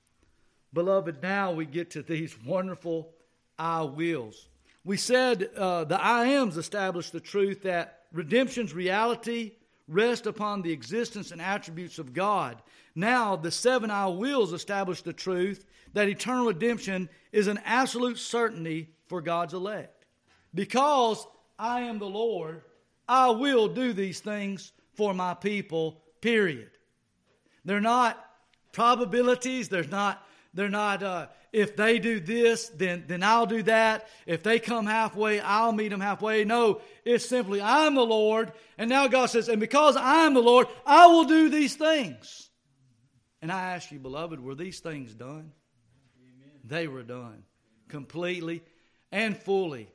Beloved, 0.73 1.23
now 1.23 1.53
we 1.53 1.65
get 1.65 1.93
to 1.93 2.03
these 2.03 2.37
wonderful 2.43 3.13
I 3.57 3.83
wills. 3.83 4.49
We 4.85 4.97
said 4.97 5.51
uh, 5.57 5.85
the 5.85 6.01
I 6.01 6.27
ams 6.27 6.57
establish 6.57 7.11
the 7.11 7.21
truth 7.21 7.63
that 7.63 8.01
redemption's 8.13 8.75
reality 8.75 9.53
rests 9.89 10.27
upon 10.27 10.63
the 10.63 10.73
existence 10.73 11.31
and 11.31 11.41
attributes 11.41 11.99
of 11.99 12.13
God. 12.13 12.63
Now, 12.95 13.37
the 13.37 13.51
seven 13.51 13.91
I 13.91 14.07
wills 14.09 14.53
establish 14.53 15.03
the 15.03 15.13
truth 15.13 15.65
that 15.93 16.09
eternal 16.09 16.47
redemption 16.47 17.09
is 17.31 17.47
an 17.47 17.61
absolute 17.65 18.19
certainty 18.19 18.91
for 19.07 19.21
God's 19.21 19.55
elect. 19.55 20.07
Because 20.55 21.27
I 21.59 21.83
am 21.83 21.99
the 21.99 22.09
Lord, 22.09 22.63
I 23.09 23.31
will 23.31 23.69
do 23.69 23.93
these 23.93 24.21
things 24.21 24.73
for 24.95 25.15
my 25.15 25.35
people, 25.35 26.03
period. 26.21 26.71
They're 27.65 27.81
not 27.81 28.25
probabilities, 28.73 29.69
they're 29.69 29.85
not, 29.85 30.27
they're 30.55 30.69
not, 30.69 31.03
uh, 31.03 31.27
if 31.53 31.77
they 31.77 31.99
do 31.99 32.21
this, 32.21 32.69
then, 32.69 33.05
then 33.07 33.23
I'll 33.23 33.47
do 33.47 33.63
that. 33.65 34.07
If 34.27 34.43
they 34.43 34.59
come 34.59 34.87
halfway, 34.87 35.41
I'll 35.41 35.73
meet 35.73 35.89
them 35.89 36.01
halfway. 36.01 36.45
No, 36.45 36.81
it's 37.05 37.27
simply, 37.27 37.61
I'm 37.61 37.95
the 37.95 38.05
Lord. 38.05 38.53
And 38.77 38.91
now 38.91 39.09
God 39.09 39.27
says, 39.27 39.49
and 39.49 39.61
because 39.61 39.97
I'm 39.97 40.35
the 40.35 40.43
Lord, 40.43 40.67
I 40.85 41.07
will 41.07 41.25
do 41.25 41.49
these 41.49 41.75
things. 41.75 42.51
And 43.41 43.51
I 43.51 43.75
ask 43.75 43.91
you, 43.91 43.99
beloved, 43.99 44.41
were 44.41 44.55
these 44.55 44.81
things 44.81 45.15
done? 45.15 45.53
Amen. 46.21 46.61
They 46.65 46.87
were 46.87 47.03
done 47.03 47.45
completely 47.89 48.63
and 49.11 49.37
fully. 49.37 49.89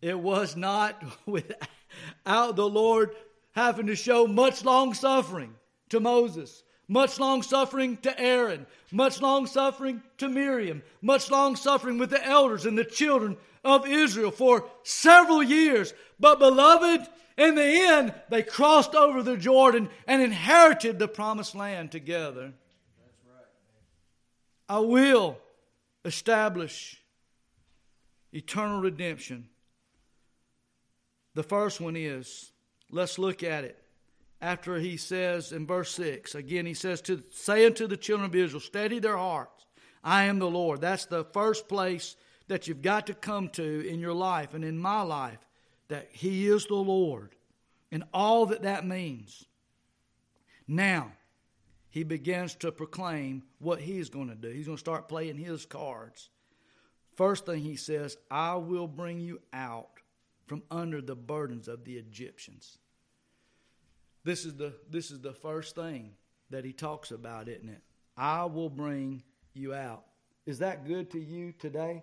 It 0.00 0.18
was 0.18 0.56
not 0.56 1.02
without 1.26 2.56
the 2.56 2.68
Lord 2.68 3.10
having 3.52 3.86
to 3.86 3.96
show 3.96 4.26
much 4.26 4.64
long 4.64 4.94
suffering 4.94 5.54
to 5.88 5.98
Moses 5.98 6.62
much 6.88 7.18
long 7.18 7.42
suffering 7.42 7.96
to 7.98 8.20
Aaron, 8.20 8.66
much 8.92 9.20
long 9.20 9.46
suffering 9.46 10.02
to 10.18 10.28
Miriam, 10.28 10.82
much 11.02 11.30
long 11.30 11.56
suffering 11.56 11.98
with 11.98 12.10
the 12.10 12.24
elders 12.24 12.66
and 12.66 12.78
the 12.78 12.84
children 12.84 13.36
of 13.64 13.86
Israel 13.86 14.30
for 14.30 14.64
several 14.84 15.42
years. 15.42 15.92
But, 16.20 16.38
beloved, 16.38 17.06
in 17.36 17.54
the 17.54 17.64
end, 17.64 18.14
they 18.28 18.42
crossed 18.42 18.94
over 18.94 19.22
the 19.22 19.36
Jordan 19.36 19.88
and 20.06 20.22
inherited 20.22 20.98
the 20.98 21.08
promised 21.08 21.54
land 21.54 21.90
together. 21.90 22.52
Right. 23.26 23.44
I 24.68 24.78
will 24.78 25.38
establish 26.04 27.02
eternal 28.32 28.80
redemption. 28.80 29.48
The 31.34 31.42
first 31.42 31.80
one 31.80 31.96
is, 31.96 32.52
let's 32.90 33.18
look 33.18 33.42
at 33.42 33.64
it 33.64 33.76
after 34.40 34.76
he 34.78 34.96
says 34.96 35.52
in 35.52 35.66
verse 35.66 35.92
6, 35.92 36.34
again, 36.34 36.66
he 36.66 36.74
says, 36.74 37.00
to 37.02 37.22
Say 37.32 37.66
unto 37.66 37.86
the 37.86 37.96
children 37.96 38.28
of 38.28 38.34
Israel, 38.34 38.60
steady 38.60 38.98
their 38.98 39.16
hearts. 39.16 39.66
I 40.04 40.24
am 40.24 40.38
the 40.38 40.50
Lord. 40.50 40.80
That's 40.80 41.06
the 41.06 41.24
first 41.24 41.68
place 41.68 42.16
that 42.48 42.68
you've 42.68 42.82
got 42.82 43.06
to 43.08 43.14
come 43.14 43.48
to 43.50 43.88
in 43.88 43.98
your 43.98 44.12
life 44.12 44.54
and 44.54 44.64
in 44.64 44.78
my 44.78 45.02
life, 45.02 45.40
that 45.88 46.08
He 46.12 46.46
is 46.46 46.66
the 46.66 46.74
Lord 46.74 47.34
and 47.90 48.04
all 48.12 48.46
that 48.46 48.62
that 48.62 48.86
means. 48.86 49.46
Now, 50.68 51.12
he 51.88 52.02
begins 52.02 52.54
to 52.56 52.72
proclaim 52.72 53.42
what 53.58 53.80
he's 53.80 54.10
going 54.10 54.28
to 54.28 54.34
do. 54.34 54.48
He's 54.48 54.66
going 54.66 54.76
to 54.76 54.80
start 54.80 55.08
playing 55.08 55.38
his 55.38 55.64
cards. 55.64 56.28
First 57.14 57.46
thing 57.46 57.62
he 57.62 57.76
says, 57.76 58.18
I 58.30 58.56
will 58.56 58.88
bring 58.88 59.20
you 59.20 59.40
out 59.52 59.88
from 60.46 60.62
under 60.70 61.00
the 61.00 61.16
burdens 61.16 61.68
of 61.68 61.84
the 61.84 61.96
Egyptians. 61.96 62.76
This 64.26 64.44
is 64.44 64.56
the 64.56 64.74
this 64.90 65.12
is 65.12 65.20
the 65.20 65.32
first 65.32 65.76
thing 65.76 66.10
that 66.50 66.64
he 66.64 66.72
talks 66.72 67.12
about, 67.12 67.48
isn't 67.48 67.68
it? 67.68 67.80
I 68.16 68.46
will 68.46 68.68
bring 68.68 69.22
you 69.54 69.72
out. 69.72 70.02
Is 70.46 70.58
that 70.58 70.84
good 70.84 71.12
to 71.12 71.20
you 71.20 71.52
today? 71.52 72.02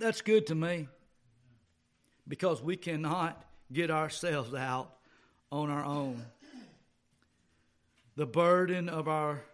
That's 0.00 0.22
good 0.22 0.48
to 0.48 0.56
me. 0.56 0.88
Because 2.26 2.60
we 2.60 2.76
cannot 2.76 3.40
get 3.72 3.92
ourselves 3.92 4.52
out 4.52 4.96
on 5.52 5.70
our 5.70 5.84
own. 5.84 6.20
The 8.16 8.26
burden 8.26 8.88
of 8.88 9.06
our 9.06 9.44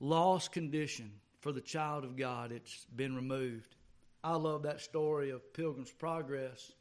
lost 0.00 0.52
condition 0.52 1.12
for 1.40 1.52
the 1.52 1.60
child 1.60 2.04
of 2.04 2.16
God, 2.16 2.50
it's 2.50 2.86
been 2.96 3.14
removed. 3.14 3.76
I 4.24 4.36
love 4.36 4.62
that 4.62 4.80
story 4.80 5.28
of 5.28 5.52
Pilgrim's 5.52 5.92
Progress 5.92 6.72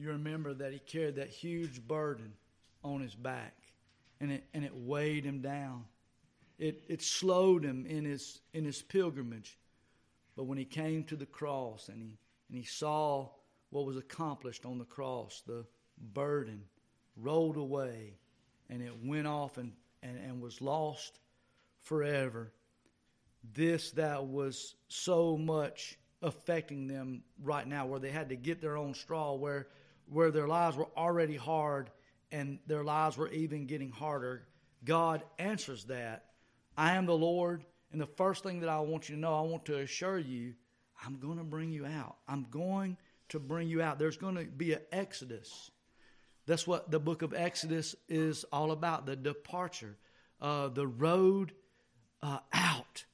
you 0.00 0.08
remember 0.08 0.54
that 0.54 0.72
he 0.72 0.78
carried 0.78 1.16
that 1.16 1.28
huge 1.28 1.86
burden 1.86 2.32
on 2.82 3.00
his 3.00 3.14
back 3.14 3.54
and 4.18 4.32
it, 4.32 4.44
and 4.54 4.64
it 4.64 4.74
weighed 4.74 5.24
him 5.24 5.42
down. 5.42 5.84
It, 6.58 6.82
it 6.88 7.02
slowed 7.02 7.64
him 7.64 7.84
in 7.86 8.06
his, 8.06 8.40
in 8.54 8.64
his 8.64 8.80
pilgrimage. 8.80 9.58
But 10.36 10.44
when 10.44 10.56
he 10.56 10.64
came 10.64 11.04
to 11.04 11.16
the 11.16 11.26
cross 11.26 11.88
and 11.88 12.02
he, 12.02 12.18
and 12.48 12.58
he 12.58 12.64
saw 12.64 13.28
what 13.68 13.84
was 13.84 13.98
accomplished 13.98 14.64
on 14.64 14.78
the 14.78 14.84
cross, 14.84 15.42
the 15.46 15.66
burden 16.14 16.62
rolled 17.16 17.58
away 17.58 18.14
and 18.70 18.82
it 18.82 18.92
went 19.04 19.26
off 19.26 19.58
and, 19.58 19.72
and, 20.02 20.16
and 20.16 20.40
was 20.40 20.62
lost 20.62 21.18
forever. 21.82 22.52
This 23.52 23.90
that 23.92 24.26
was 24.26 24.76
so 24.88 25.36
much 25.36 25.98
affecting 26.22 26.86
them 26.86 27.22
right 27.42 27.66
now, 27.66 27.86
where 27.86 28.00
they 28.00 28.10
had 28.10 28.28
to 28.28 28.36
get 28.36 28.60
their 28.60 28.76
own 28.76 28.94
straw, 28.94 29.34
where 29.34 29.68
where 30.06 30.30
their 30.30 30.48
lives 30.48 30.76
were 30.76 30.88
already 30.96 31.36
hard 31.36 31.90
and 32.32 32.58
their 32.66 32.84
lives 32.84 33.16
were 33.16 33.30
even 33.30 33.66
getting 33.66 33.90
harder, 33.90 34.46
God 34.84 35.22
answers 35.38 35.84
that. 35.84 36.26
I 36.76 36.94
am 36.96 37.06
the 37.06 37.16
Lord, 37.16 37.64
and 37.92 38.00
the 38.00 38.06
first 38.06 38.42
thing 38.42 38.60
that 38.60 38.68
I 38.68 38.80
want 38.80 39.08
you 39.08 39.16
to 39.16 39.20
know, 39.20 39.34
I 39.34 39.42
want 39.42 39.66
to 39.66 39.78
assure 39.78 40.18
you, 40.18 40.54
I'm 41.04 41.18
going 41.18 41.38
to 41.38 41.44
bring 41.44 41.70
you 41.70 41.86
out. 41.86 42.16
I'm 42.28 42.46
going 42.50 42.96
to 43.30 43.38
bring 43.38 43.68
you 43.68 43.82
out. 43.82 43.98
There's 43.98 44.16
going 44.16 44.36
to 44.36 44.44
be 44.44 44.72
an 44.72 44.80
exodus. 44.92 45.70
That's 46.46 46.66
what 46.66 46.90
the 46.90 47.00
book 47.00 47.22
of 47.22 47.34
Exodus 47.34 47.94
is 48.08 48.44
all 48.52 48.72
about 48.72 49.06
the 49.06 49.16
departure, 49.16 49.96
uh, 50.40 50.68
the 50.68 50.86
road 50.86 51.52
uh, 52.22 52.38
out. 52.52 53.04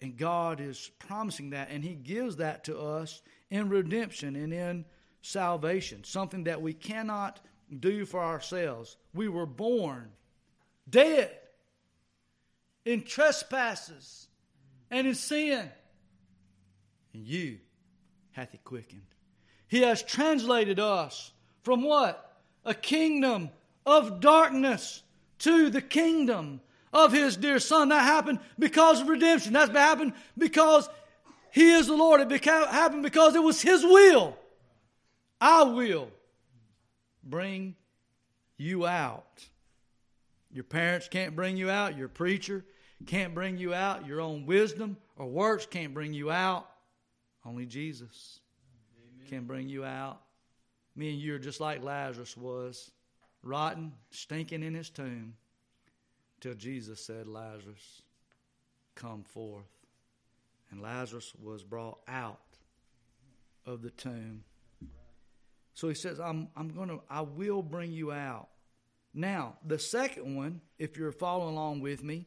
And 0.00 0.16
God 0.16 0.60
is 0.60 0.90
promising 0.98 1.50
that, 1.50 1.70
and 1.70 1.84
He 1.84 1.94
gives 1.94 2.36
that 2.36 2.64
to 2.64 2.78
us 2.78 3.22
in 3.50 3.68
redemption 3.68 4.34
and 4.36 4.52
in 4.52 4.84
salvation, 5.22 6.04
something 6.04 6.44
that 6.44 6.60
we 6.60 6.74
cannot 6.74 7.40
do 7.80 8.04
for 8.04 8.22
ourselves. 8.22 8.96
We 9.14 9.28
were 9.28 9.46
born 9.46 10.10
dead 10.88 11.30
in 12.84 13.02
trespasses 13.02 14.26
and 14.90 15.06
in 15.06 15.14
sin, 15.14 15.70
and 17.14 17.26
you 17.26 17.58
hath 18.32 18.50
he 18.52 18.58
quickened. 18.58 19.02
He 19.68 19.82
has 19.82 20.02
translated 20.02 20.78
us 20.78 21.32
from 21.62 21.82
what? 21.82 22.36
A 22.64 22.74
kingdom 22.74 23.50
of 23.86 24.20
darkness 24.20 25.02
to 25.38 25.70
the 25.70 25.80
kingdom 25.80 26.60
of 26.92 27.12
his 27.12 27.36
dear 27.36 27.58
son. 27.58 27.88
That 27.88 28.02
happened 28.02 28.40
because 28.58 29.00
of 29.00 29.08
redemption. 29.08 29.54
That's 29.54 29.70
happened 29.70 30.12
because 30.36 30.88
he 31.52 31.70
is 31.72 31.86
the 31.86 31.94
Lord. 31.94 32.20
It 32.20 32.44
happened 32.44 33.02
because 33.02 33.34
it 33.34 33.42
was 33.42 33.62
his 33.62 33.82
will 33.82 34.36
I 35.44 35.64
will 35.64 36.08
bring 37.24 37.74
you 38.56 38.86
out. 38.86 39.44
Your 40.52 40.62
parents 40.62 41.08
can't 41.08 41.34
bring 41.34 41.56
you 41.56 41.68
out. 41.68 41.98
Your 41.98 42.06
preacher 42.06 42.64
can't 43.06 43.34
bring 43.34 43.58
you 43.58 43.74
out. 43.74 44.06
Your 44.06 44.20
own 44.20 44.46
wisdom 44.46 44.96
or 45.16 45.26
works 45.26 45.66
can't 45.66 45.92
bring 45.92 46.12
you 46.12 46.30
out. 46.30 46.70
Only 47.44 47.66
Jesus 47.66 48.38
Amen. 48.96 49.28
can 49.28 49.44
bring 49.46 49.68
you 49.68 49.84
out. 49.84 50.20
Me 50.94 51.10
and 51.10 51.20
you 51.20 51.34
are 51.34 51.40
just 51.40 51.58
like 51.58 51.82
Lazarus 51.82 52.36
was, 52.36 52.92
rotten, 53.42 53.90
stinking 54.10 54.62
in 54.62 54.74
his 54.74 54.90
tomb, 54.90 55.34
till 56.40 56.54
Jesus 56.54 57.04
said, 57.04 57.26
Lazarus, 57.26 58.02
come 58.94 59.24
forth. 59.24 59.66
And 60.70 60.80
Lazarus 60.80 61.32
was 61.42 61.64
brought 61.64 61.98
out 62.06 62.38
of 63.66 63.82
the 63.82 63.90
tomb 63.90 64.44
so 65.74 65.88
he 65.88 65.94
says, 65.94 66.20
I'm, 66.20 66.48
I'm 66.56 66.68
going 66.68 66.88
to, 66.88 67.00
I 67.08 67.22
will 67.22 67.62
bring 67.62 67.92
you 67.92 68.12
out. 68.12 68.48
Now, 69.14 69.56
the 69.64 69.78
second 69.78 70.36
one, 70.36 70.60
if 70.78 70.96
you're 70.96 71.12
following 71.12 71.54
along 71.54 71.80
with 71.80 72.02
me, 72.02 72.26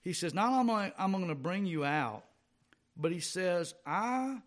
he 0.00 0.12
says, 0.12 0.32
not 0.34 0.52
only 0.52 0.92
I'm 0.98 1.12
going 1.12 1.28
to 1.28 1.34
bring 1.34 1.66
you 1.66 1.84
out, 1.84 2.24
but 2.96 3.12
he 3.12 3.20
says, 3.20 3.74
I, 3.86 4.38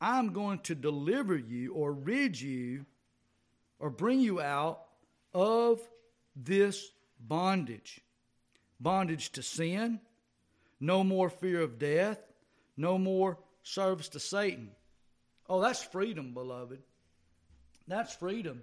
I'm 0.00 0.32
going 0.32 0.60
to 0.60 0.74
deliver 0.74 1.36
you 1.36 1.74
or 1.74 1.92
rid 1.92 2.40
you 2.40 2.86
or 3.78 3.90
bring 3.90 4.20
you 4.20 4.40
out 4.40 4.82
of 5.34 5.80
this 6.34 6.90
bondage. 7.20 8.00
Bondage 8.80 9.30
to 9.32 9.42
sin, 9.42 10.00
no 10.80 11.02
more 11.02 11.30
fear 11.30 11.62
of 11.62 11.78
death, 11.78 12.18
no 12.76 12.98
more 12.98 13.38
service 13.62 14.08
to 14.10 14.20
Satan. 14.20 14.70
Oh, 15.48 15.60
that's 15.60 15.82
freedom, 15.82 16.34
beloved. 16.34 16.82
That's 17.88 18.14
freedom. 18.14 18.62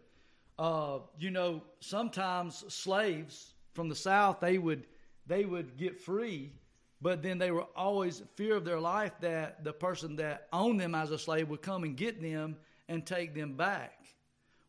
Uh, 0.57 0.99
you 1.17 1.31
know, 1.31 1.63
sometimes 1.79 2.63
slaves 2.73 3.53
from 3.73 3.89
the 3.89 3.95
South 3.95 4.39
they 4.39 4.57
would 4.57 4.85
they 5.25 5.45
would 5.45 5.77
get 5.77 5.99
free, 5.99 6.53
but 7.01 7.23
then 7.23 7.37
they 7.37 7.51
were 7.51 7.65
always 7.75 8.21
fear 8.35 8.55
of 8.57 8.65
their 8.65 8.79
life 8.79 9.13
that 9.21 9.63
the 9.63 9.73
person 9.73 10.17
that 10.17 10.47
owned 10.51 10.79
them 10.79 10.93
as 10.93 11.11
a 11.11 11.17
slave 11.17 11.49
would 11.49 11.61
come 11.61 11.83
and 11.83 11.95
get 11.95 12.21
them 12.21 12.57
and 12.89 13.05
take 13.05 13.33
them 13.33 13.55
back. 13.55 14.03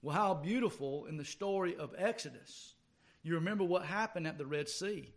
Well, 0.00 0.14
how 0.14 0.34
beautiful 0.34 1.06
in 1.06 1.16
the 1.16 1.24
story 1.24 1.76
of 1.76 1.94
Exodus. 1.96 2.74
You 3.22 3.34
remember 3.36 3.64
what 3.64 3.84
happened 3.84 4.26
at 4.26 4.38
the 4.38 4.46
Red 4.46 4.68
Sea. 4.68 5.12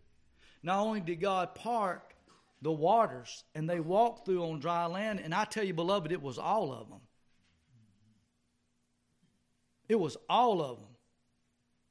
Not 0.62 0.80
only 0.80 1.00
did 1.00 1.20
God 1.20 1.54
part 1.54 2.14
the 2.62 2.72
waters 2.72 3.44
and 3.54 3.68
they 3.68 3.80
walked 3.80 4.24
through 4.24 4.44
on 4.44 4.60
dry 4.60 4.86
land, 4.86 5.20
and 5.20 5.34
I 5.34 5.44
tell 5.44 5.64
you, 5.64 5.74
beloved, 5.74 6.10
it 6.10 6.22
was 6.22 6.38
all 6.38 6.72
of 6.72 6.88
them. 6.88 7.00
It 9.88 9.98
was 9.98 10.16
all 10.28 10.60
of 10.62 10.76
them. 10.76 10.86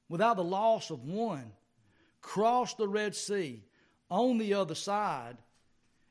Without 0.10 0.38
the 0.38 0.44
loss 0.44 0.90
of 0.90 1.04
one, 1.04 1.52
crossed 2.22 2.78
the 2.78 2.88
Red 2.88 3.16
Sea 3.16 3.64
on 4.10 4.38
the 4.38 4.54
other 4.54 4.76
side, 4.76 5.38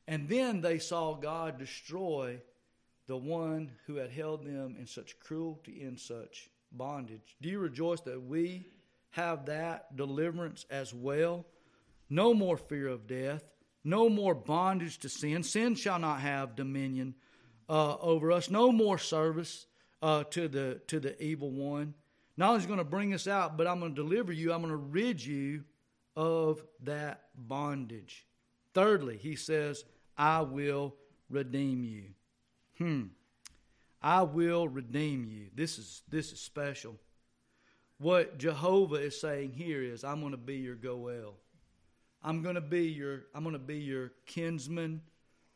and 0.07 0.27
then 0.29 0.61
they 0.61 0.79
saw 0.79 1.15
God 1.15 1.57
destroy 1.57 2.39
the 3.07 3.17
one 3.17 3.71
who 3.85 3.95
had 3.95 4.11
held 4.11 4.43
them 4.43 4.75
in 4.77 4.85
such 4.85 5.19
cruelty 5.19 5.81
and 5.83 5.99
such 5.99 6.49
bondage. 6.71 7.35
Do 7.41 7.49
you 7.49 7.59
rejoice 7.59 8.01
that 8.01 8.21
we 8.21 8.65
have 9.11 9.45
that 9.45 9.95
deliverance 9.95 10.65
as 10.69 10.93
well? 10.93 11.45
No 12.09 12.33
more 12.33 12.57
fear 12.57 12.87
of 12.87 13.07
death, 13.07 13.43
no 13.83 14.09
more 14.09 14.35
bondage 14.35 14.97
to 14.99 15.09
sin. 15.09 15.43
Sin 15.43 15.75
shall 15.75 15.99
not 15.99 16.19
have 16.19 16.55
dominion 16.55 17.15
uh, 17.69 17.95
over 17.97 18.31
us. 18.31 18.49
No 18.49 18.71
more 18.71 18.97
service 18.97 19.66
uh, 20.01 20.23
to 20.25 20.47
the 20.47 20.81
to 20.87 20.99
the 20.99 21.21
evil 21.21 21.51
one. 21.51 21.93
Not 22.35 22.49
only 22.49 22.59
is 22.59 22.67
going 22.67 22.77
to 22.77 22.85
bring 22.85 23.13
us 23.13 23.27
out, 23.27 23.57
but 23.57 23.65
I'm 23.65 23.79
going 23.79 23.95
to 23.95 24.01
deliver 24.03 24.31
you. 24.31 24.53
I'm 24.53 24.61
going 24.61 24.71
to 24.71 24.77
rid 24.77 25.23
you 25.23 25.63
of 26.15 26.63
that 26.83 27.23
bondage. 27.35 28.25
Thirdly, 28.75 29.17
he 29.17 29.35
says, 29.35 29.83
I 30.17 30.41
will 30.41 30.95
redeem 31.29 31.83
you. 31.83 32.03
Hmm. 32.77 33.03
I 34.01 34.21
will 34.21 34.67
redeem 34.67 35.25
you. 35.25 35.47
This 35.55 35.79
is 35.79 36.03
this 36.09 36.31
is 36.31 36.39
special. 36.39 36.95
What 37.97 38.37
Jehovah 38.37 38.97
is 38.97 39.19
saying 39.19 39.53
here 39.53 39.81
is, 39.81 40.03
I'm 40.03 40.19
going 40.19 40.31
to 40.31 40.37
be 40.37 40.57
your 40.57 40.75
Goel. 40.75 41.33
I'm 42.23 42.43
going 42.43 42.55
to 42.55 42.61
be 42.61 42.83
your 42.83 43.23
I'm 43.33 43.43
going 43.43 43.53
to 43.53 43.59
be 43.59 43.79
your 43.79 44.11
kinsman 44.25 45.01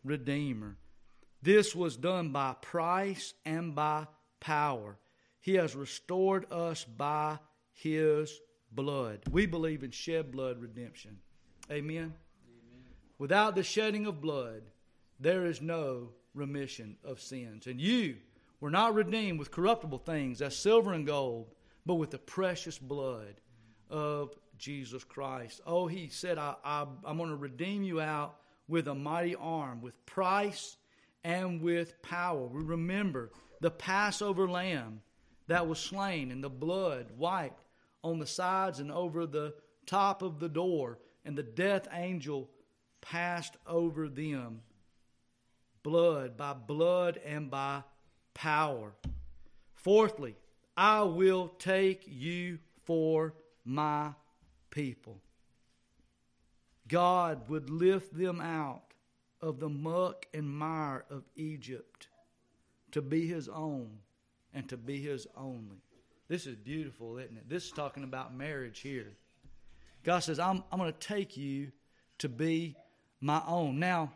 redeemer. 0.04 0.78
This 1.44 1.76
was 1.76 1.98
done 1.98 2.30
by 2.30 2.56
price 2.62 3.34
and 3.46 3.76
by 3.76 4.08
power. 4.42 4.98
He 5.40 5.54
has 5.54 5.76
restored 5.76 6.52
us 6.52 6.84
by 6.84 7.40
his 7.72 8.38
blood. 8.72 9.22
We 9.32 9.46
believe 9.46 9.84
in 9.84 9.92
shed 9.92 10.32
blood 10.32 10.60
redemption. 10.60 11.20
Amen. 11.72 11.96
Amen. 11.96 12.14
Without 13.18 13.56
the 13.56 13.64
shedding 13.64 14.06
of 14.06 14.20
blood, 14.20 14.64
there 15.20 15.46
is 15.46 15.62
no 15.62 16.10
remission 16.34 16.98
of 17.04 17.22
sins. 17.22 17.68
And 17.68 17.80
you 17.80 18.18
were 18.60 18.70
not 18.70 18.94
redeemed 18.94 19.40
with 19.40 19.52
corruptible 19.52 20.00
things 20.00 20.42
as 20.42 20.56
silver 20.56 20.94
and 20.94 21.06
gold, 21.06 21.48
but 21.86 21.96
with 21.96 22.12
the 22.12 22.18
precious 22.18 22.78
blood 22.78 23.42
of 23.90 24.36
Jesus 24.58 25.04
Christ. 25.04 25.62
Oh, 25.66 25.88
he 25.88 26.08
said, 26.08 26.38
I, 26.38 26.56
I, 26.64 26.86
I'm 27.04 27.18
going 27.18 27.30
to 27.30 27.36
redeem 27.36 27.84
you 27.84 28.00
out 28.00 28.38
with 28.68 28.88
a 28.88 28.96
mighty 28.96 29.36
arm, 29.36 29.82
with 29.82 30.06
price 30.06 30.78
and 31.24 31.62
with 31.62 32.02
power. 32.02 32.46
We 32.46 32.64
remember 32.64 33.32
the 33.62 33.72
Passover 33.72 34.50
lamb 34.50 35.02
that 35.48 35.68
was 35.68 35.80
slain 35.80 36.32
and 36.32 36.44
the 36.44 36.50
blood 36.50 37.08
wiped 37.18 37.64
on 38.04 38.20
the 38.20 38.28
sides 38.28 38.80
and 38.80 38.92
over 38.92 39.26
the 39.26 39.54
top 39.86 40.22
of 40.22 40.40
the 40.40 40.50
door, 40.50 40.98
and 41.24 41.38
the 41.38 41.44
death 41.44 41.88
angel 41.92 42.50
passed 43.02 43.56
over 43.68 44.10
them. 44.10 44.62
Blood, 45.84 46.38
by 46.38 46.54
blood 46.54 47.20
and 47.26 47.50
by 47.52 47.84
power. 48.34 48.94
Fourthly, 49.76 50.36
I 50.76 51.04
will 51.04 51.50
take 51.60 52.04
you 52.08 52.60
for 52.84 53.36
my 53.64 54.12
people. 54.70 55.20
God 56.88 57.48
would 57.50 57.70
lift 57.70 58.18
them 58.18 58.42
out 58.42 58.94
of 59.40 59.60
the 59.60 59.70
muck 59.70 60.28
and 60.34 60.50
mire 60.50 61.06
of 61.10 61.24
Egypt 61.36 62.08
to 62.92 63.02
be 63.02 63.28
his 63.28 63.48
own 63.50 63.90
and 64.54 64.68
to 64.70 64.78
be 64.78 65.02
his 65.02 65.28
only. 65.36 65.82
This 66.28 66.48
is 66.48 66.56
beautiful, 66.56 67.18
isn't 67.18 67.38
it? 67.38 67.50
This 67.50 67.66
is 67.66 67.72
talking 67.72 68.04
about 68.04 68.36
marriage 68.36 68.80
here. 68.80 69.14
God 70.04 70.20
says, 70.20 70.40
I'm, 70.40 70.64
I'm 70.72 70.80
going 70.80 70.92
to 70.92 71.00
take 71.00 71.38
you 71.38 71.72
to 72.20 72.30
be 72.30 72.76
my 73.20 73.42
own. 73.48 73.80
Now, 73.80 74.12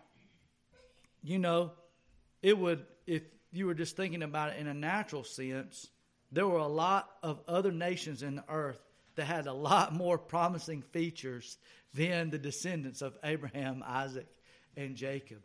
you 1.24 1.40
know, 1.40 1.72
it 2.42 2.58
would, 2.58 2.86
if 3.06 3.24
you 3.52 3.66
were 3.66 3.74
just 3.74 3.96
thinking 3.96 4.24
about 4.24 4.52
it 4.52 4.60
in 4.60 4.68
a 4.68 4.74
natural 4.74 5.24
sense, 5.24 5.88
there 6.32 6.48
were 6.48 6.60
a 6.60 6.68
lot 6.68 7.10
of 7.24 7.42
other 7.48 7.72
nations 7.72 8.24
in 8.24 8.36
the 8.36 8.44
earth 8.50 8.80
that 9.16 9.26
had 9.26 9.48
a 9.48 9.54
lot 9.54 9.94
more 9.94 10.18
promising 10.18 10.82
features 10.82 11.58
than 11.94 12.30
the 12.30 12.38
descendants 12.38 13.02
of 13.02 13.18
Abraham, 13.24 13.84
Isaac, 13.86 14.28
and 14.76 14.96
Jacob. 14.96 15.40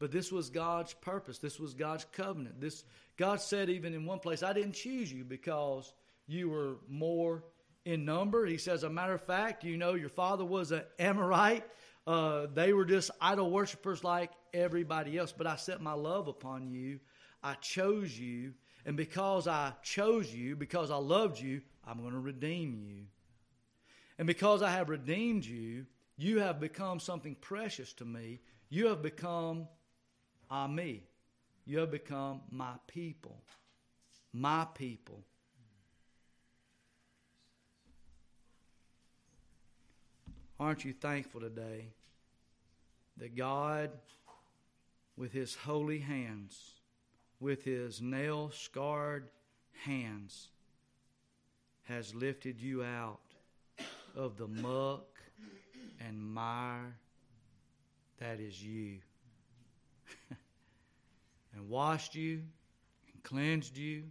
But 0.00 0.10
this 0.10 0.32
was 0.32 0.48
God's 0.48 0.94
purpose. 0.94 1.38
This 1.38 1.60
was 1.60 1.74
God's 1.74 2.06
covenant. 2.12 2.60
This 2.60 2.84
God 3.18 3.40
said 3.40 3.68
even 3.68 3.92
in 3.94 4.06
one 4.06 4.18
place, 4.18 4.42
I 4.42 4.54
didn't 4.54 4.72
choose 4.72 5.12
you 5.12 5.24
because 5.24 5.92
you 6.26 6.48
were 6.48 6.78
more 6.88 7.44
in 7.84 8.06
number. 8.06 8.46
He 8.46 8.56
says, 8.56 8.82
a 8.82 8.90
matter 8.90 9.12
of 9.12 9.22
fact, 9.22 9.62
you 9.62 9.76
know, 9.76 9.94
your 9.94 10.08
father 10.08 10.44
was 10.44 10.72
an 10.72 10.82
Amorite. 10.98 11.64
Uh, 12.06 12.46
they 12.54 12.72
were 12.72 12.86
just 12.86 13.10
idol 13.20 13.50
worshippers 13.50 14.02
like 14.02 14.30
everybody 14.54 15.18
else. 15.18 15.34
But 15.36 15.46
I 15.46 15.56
set 15.56 15.82
my 15.82 15.92
love 15.92 16.28
upon 16.28 16.70
you. 16.70 16.98
I 17.42 17.54
chose 17.54 18.18
you. 18.18 18.54
And 18.86 18.96
because 18.96 19.46
I 19.46 19.74
chose 19.82 20.32
you, 20.32 20.56
because 20.56 20.90
I 20.90 20.96
loved 20.96 21.38
you, 21.38 21.60
I'm 21.86 22.00
going 22.00 22.12
to 22.12 22.18
redeem 22.18 22.74
you. 22.74 23.04
And 24.18 24.26
because 24.26 24.62
I 24.62 24.70
have 24.70 24.88
redeemed 24.88 25.44
you, 25.44 25.84
you 26.16 26.38
have 26.38 26.58
become 26.58 27.00
something 27.00 27.34
precious 27.34 27.92
to 27.94 28.06
me. 28.06 28.40
You 28.70 28.86
have 28.86 29.02
become 29.02 29.68
a 30.50 30.68
me. 30.68 31.02
You 31.66 31.78
have 31.78 31.90
become 31.90 32.40
my 32.50 32.72
people. 32.86 33.36
My 34.32 34.66
people. 34.74 35.20
Aren't 40.58 40.84
you 40.84 40.92
thankful 40.92 41.40
today 41.40 41.86
that 43.16 43.36
God, 43.36 43.90
with 45.16 45.32
His 45.32 45.54
holy 45.54 45.98
hands, 45.98 46.58
with 47.38 47.64
His 47.64 48.02
nail 48.02 48.50
scarred 48.52 49.30
hands, 49.84 50.48
has 51.84 52.14
lifted 52.14 52.60
you 52.60 52.84
out 52.84 53.20
of 54.14 54.36
the 54.36 54.48
muck 54.48 55.06
and 56.06 56.20
mire 56.20 56.94
that 58.18 58.38
is 58.38 58.62
you, 58.62 58.98
and 61.54 61.68
washed 61.68 62.14
you, 62.14 62.42
and 63.12 63.22
cleansed 63.22 63.76
you, 63.76 64.04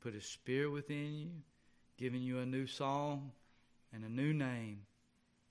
put 0.00 0.14
a 0.14 0.20
spirit 0.20 0.70
within 0.70 1.14
you, 1.14 1.30
giving 1.96 2.22
you 2.22 2.38
a 2.38 2.46
new 2.46 2.66
song 2.66 3.30
and 3.92 4.04
a 4.04 4.08
new 4.08 4.32
name. 4.32 4.80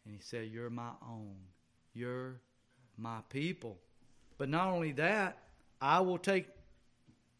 And 0.06 0.14
He 0.14 0.20
said, 0.22 0.50
You're 0.52 0.70
my 0.70 0.92
own. 1.08 1.36
You're 1.94 2.42
my 2.98 3.20
people. 3.30 3.78
But 4.38 4.50
not 4.50 4.68
only 4.68 4.92
that, 4.94 5.38
I 5.82 6.00
will 6.02 6.18
take 6.18 6.48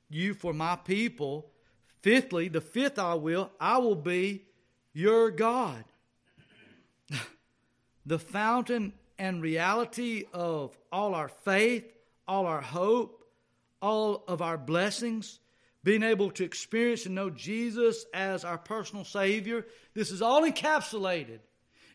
you 0.10 0.34
for 0.34 0.54
my 0.54 0.76
people 0.76 1.52
Fifthly, 2.06 2.50
the 2.50 2.62
fifth 2.62 3.00
I 3.00 3.16
will, 3.16 3.50
I 3.60 3.80
will 3.80 3.96
be 3.96 4.44
your 4.94 5.32
God. 5.32 5.84
the 8.06 8.20
fountain 8.20 8.94
and 9.18 9.42
reality 9.42 10.26
of 10.32 10.78
all 10.92 11.16
our 11.16 11.30
faith, 11.30 11.92
all 12.28 12.46
our 12.46 12.62
hope, 12.62 13.24
all 13.82 14.24
of 14.28 14.42
our 14.42 14.58
blessings, 14.58 15.40
being 15.84 16.04
able 16.04 16.32
to 16.32 16.44
experience 16.44 17.06
and 17.06 17.16
know 17.16 17.30
Jesus 17.30 18.06
as 18.14 18.44
our 18.44 18.58
personal 18.58 19.06
Savior. 19.06 19.66
This 19.94 20.12
is 20.12 20.22
all 20.22 20.42
encapsulated 20.42 21.40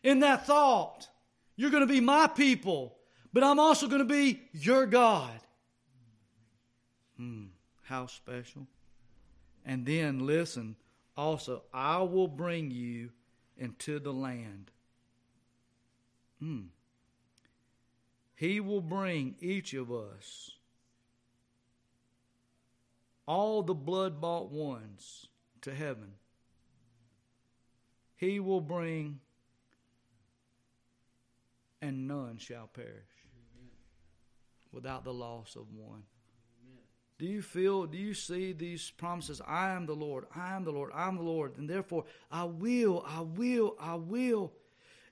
in 0.03 0.19
that 0.19 0.47
thought. 0.47 1.09
You're 1.55 1.71
going 1.71 1.85
to 1.85 1.93
be 1.93 1.99
my 1.99 2.27
people, 2.27 2.97
but 3.33 3.43
I'm 3.43 3.59
also 3.59 3.87
going 3.87 3.99
to 3.99 4.05
be 4.05 4.41
your 4.53 4.85
God. 4.85 5.39
Hmm, 7.17 7.45
how 7.83 8.07
special. 8.07 8.65
And 9.65 9.85
then 9.85 10.25
listen, 10.25 10.75
also, 11.17 11.63
I 11.73 11.97
will 11.99 12.27
bring 12.27 12.71
you 12.71 13.09
into 13.57 13.99
the 13.99 14.13
land. 14.13 14.71
Hmm. 16.39 16.61
He 18.41 18.59
will 18.59 18.81
bring 18.81 19.35
each 19.39 19.75
of 19.75 19.91
us, 19.91 20.49
all 23.27 23.61
the 23.61 23.75
blood 23.75 24.19
bought 24.19 24.49
ones, 24.49 25.27
to 25.61 25.71
heaven, 25.71 26.13
he 28.15 28.39
will 28.39 28.59
bring, 28.59 29.19
and 31.83 32.07
none 32.07 32.39
shall 32.39 32.65
perish 32.65 32.89
without 34.71 35.03
the 35.03 35.13
loss 35.13 35.55
of 35.55 35.71
one. 35.75 36.01
Do 37.19 37.27
you 37.27 37.43
feel, 37.43 37.85
do 37.85 37.99
you 37.99 38.15
see 38.15 38.53
these 38.53 38.89
promises? 38.89 39.39
I 39.47 39.69
am 39.69 39.85
the 39.85 39.93
Lord, 39.93 40.25
I 40.35 40.55
am 40.55 40.63
the 40.63 40.71
Lord, 40.71 40.89
I 40.95 41.07
am 41.07 41.17
the 41.17 41.21
Lord, 41.21 41.59
and 41.59 41.69
therefore 41.69 42.05
I 42.31 42.45
will, 42.45 43.05
I 43.07 43.21
will, 43.21 43.75
I 43.79 43.93
will. 43.93 44.51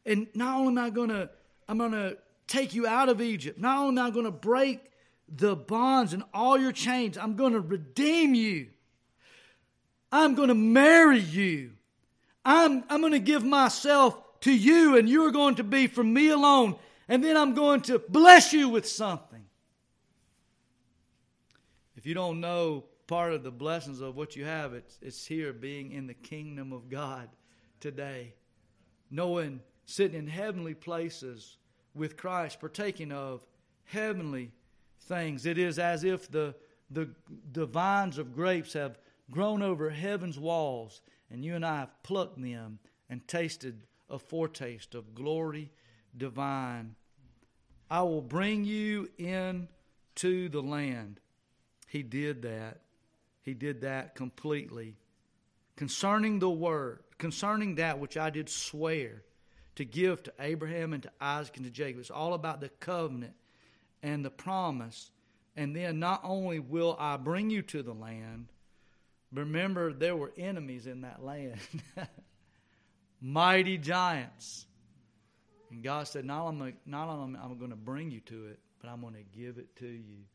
And 0.03 0.25
not 0.33 0.57
only 0.57 0.69
am 0.69 0.77
I 0.79 0.89
going 0.89 1.09
to, 1.09 1.29
I'm 1.67 1.77
going 1.77 1.91
to 1.91 2.17
take 2.49 2.73
you 2.73 2.85
out 2.85 3.07
of 3.07 3.21
Egypt, 3.21 3.59
not 3.59 3.77
only 3.77 4.01
am 4.01 4.07
I 4.07 4.11
going 4.11 4.25
to 4.25 4.31
break 4.31 4.91
the 5.29 5.55
bonds 5.55 6.13
and 6.13 6.23
all 6.33 6.57
your 6.57 6.71
chains, 6.71 7.17
I'm 7.17 7.35
going 7.35 7.53
to 7.53 7.61
redeem 7.61 8.33
you. 8.33 8.67
I'm 10.11 10.33
going 10.33 10.49
to 10.49 10.55
marry 10.55 11.19
you. 11.19 11.71
I'm, 12.43 12.83
I'm 12.89 12.99
going 12.99 13.13
to 13.13 13.19
give 13.19 13.45
myself 13.45 14.17
to 14.41 14.51
you, 14.51 14.97
and 14.97 15.07
you're 15.07 15.31
going 15.31 15.55
to 15.55 15.63
be 15.63 15.87
for 15.87 16.03
me 16.03 16.29
alone. 16.29 16.75
And 17.07 17.23
then 17.23 17.37
I'm 17.37 17.53
going 17.53 17.81
to 17.81 17.99
bless 17.99 18.53
you 18.53 18.69
with 18.69 18.87
something. 18.87 19.45
If 21.95 22.05
you 22.05 22.13
don't 22.13 22.39
know 22.39 22.85
part 23.07 23.33
of 23.33 23.43
the 23.43 23.51
blessings 23.51 24.01
of 24.01 24.15
what 24.15 24.35
you 24.35 24.45
have, 24.45 24.73
it's, 24.73 24.97
it's 25.01 25.25
here 25.25 25.53
being 25.53 25.91
in 25.91 26.07
the 26.07 26.13
kingdom 26.13 26.71
of 26.71 26.89
God 26.89 27.29
today. 27.79 28.33
Knowing, 29.11 29.59
sitting 29.85 30.17
in 30.17 30.27
heavenly 30.27 30.73
places 30.73 31.57
with 31.99 32.17
Christ, 32.17 32.59
partaking 32.59 33.11
of 33.11 33.45
heavenly 33.85 34.51
things. 35.01 35.45
It 35.45 35.57
is 35.57 35.77
as 35.77 36.03
if 36.03 36.31
the, 36.31 36.55
the, 36.89 37.09
the 37.51 37.65
vines 37.65 38.17
of 38.17 38.33
grapes 38.33 38.73
have 38.73 38.97
grown 39.29 39.61
over 39.61 39.89
heaven's 39.89 40.39
walls, 40.39 41.01
and 41.29 41.45
you 41.45 41.55
and 41.55 41.65
I 41.65 41.81
have 41.81 42.03
plucked 42.03 42.41
them 42.41 42.79
and 43.09 43.27
tasted 43.27 43.83
a 44.09 44.17
foretaste 44.17 44.95
of 44.95 45.13
glory 45.13 45.69
divine. 46.17 46.95
I 47.91 48.01
will 48.01 48.21
bring 48.21 48.65
you 48.65 49.09
in 49.17 49.67
to 50.15 50.49
the 50.49 50.61
land 50.61 51.19
he 51.89 52.03
did 52.03 52.43
that. 52.43 52.81
He 53.41 53.55
did 53.55 53.81
that 53.81 54.13
completely. 54.15 54.95
Concerning 55.75 56.37
the 56.37 56.49
word, 56.49 56.99
concerning 57.17 57.75
that 57.75 57.99
which 57.99 58.15
I 58.15 58.29
did 58.29 58.47
swear 58.47 59.23
to 59.79 59.85
give 59.85 60.21
to 60.21 60.33
Abraham 60.41 60.91
and 60.91 61.03
to 61.03 61.11
Isaac 61.21 61.55
and 61.55 61.65
to 61.65 61.71
Jacob, 61.71 62.01
it's 62.01 62.11
all 62.11 62.33
about 62.33 62.59
the 62.59 62.67
covenant 62.67 63.31
and 64.03 64.25
the 64.25 64.29
promise. 64.29 65.09
And 65.55 65.73
then 65.73 65.99
not 65.99 66.19
only 66.25 66.59
will 66.59 66.97
I 66.99 67.15
bring 67.15 67.49
you 67.49 67.61
to 67.61 67.81
the 67.81 67.93
land, 67.93 68.47
remember 69.31 69.93
there 69.93 70.17
were 70.17 70.33
enemies 70.35 70.85
in 70.85 71.01
that 71.01 71.23
land, 71.23 71.61
mighty 73.21 73.77
giants. 73.77 74.65
And 75.71 75.81
God 75.81 76.09
said, 76.09 76.25
Not 76.25 76.45
only, 76.45 76.75
not 76.85 77.07
only 77.07 77.39
am 77.39 77.51
I 77.53 77.55
going 77.55 77.71
to 77.71 77.77
bring 77.77 78.11
you 78.11 78.19
to 78.19 78.47
it, 78.47 78.59
but 78.81 78.89
I'm 78.89 78.99
going 78.99 79.13
to 79.13 79.39
give 79.39 79.59
it 79.59 79.77
to 79.77 79.87
you. 79.87 80.25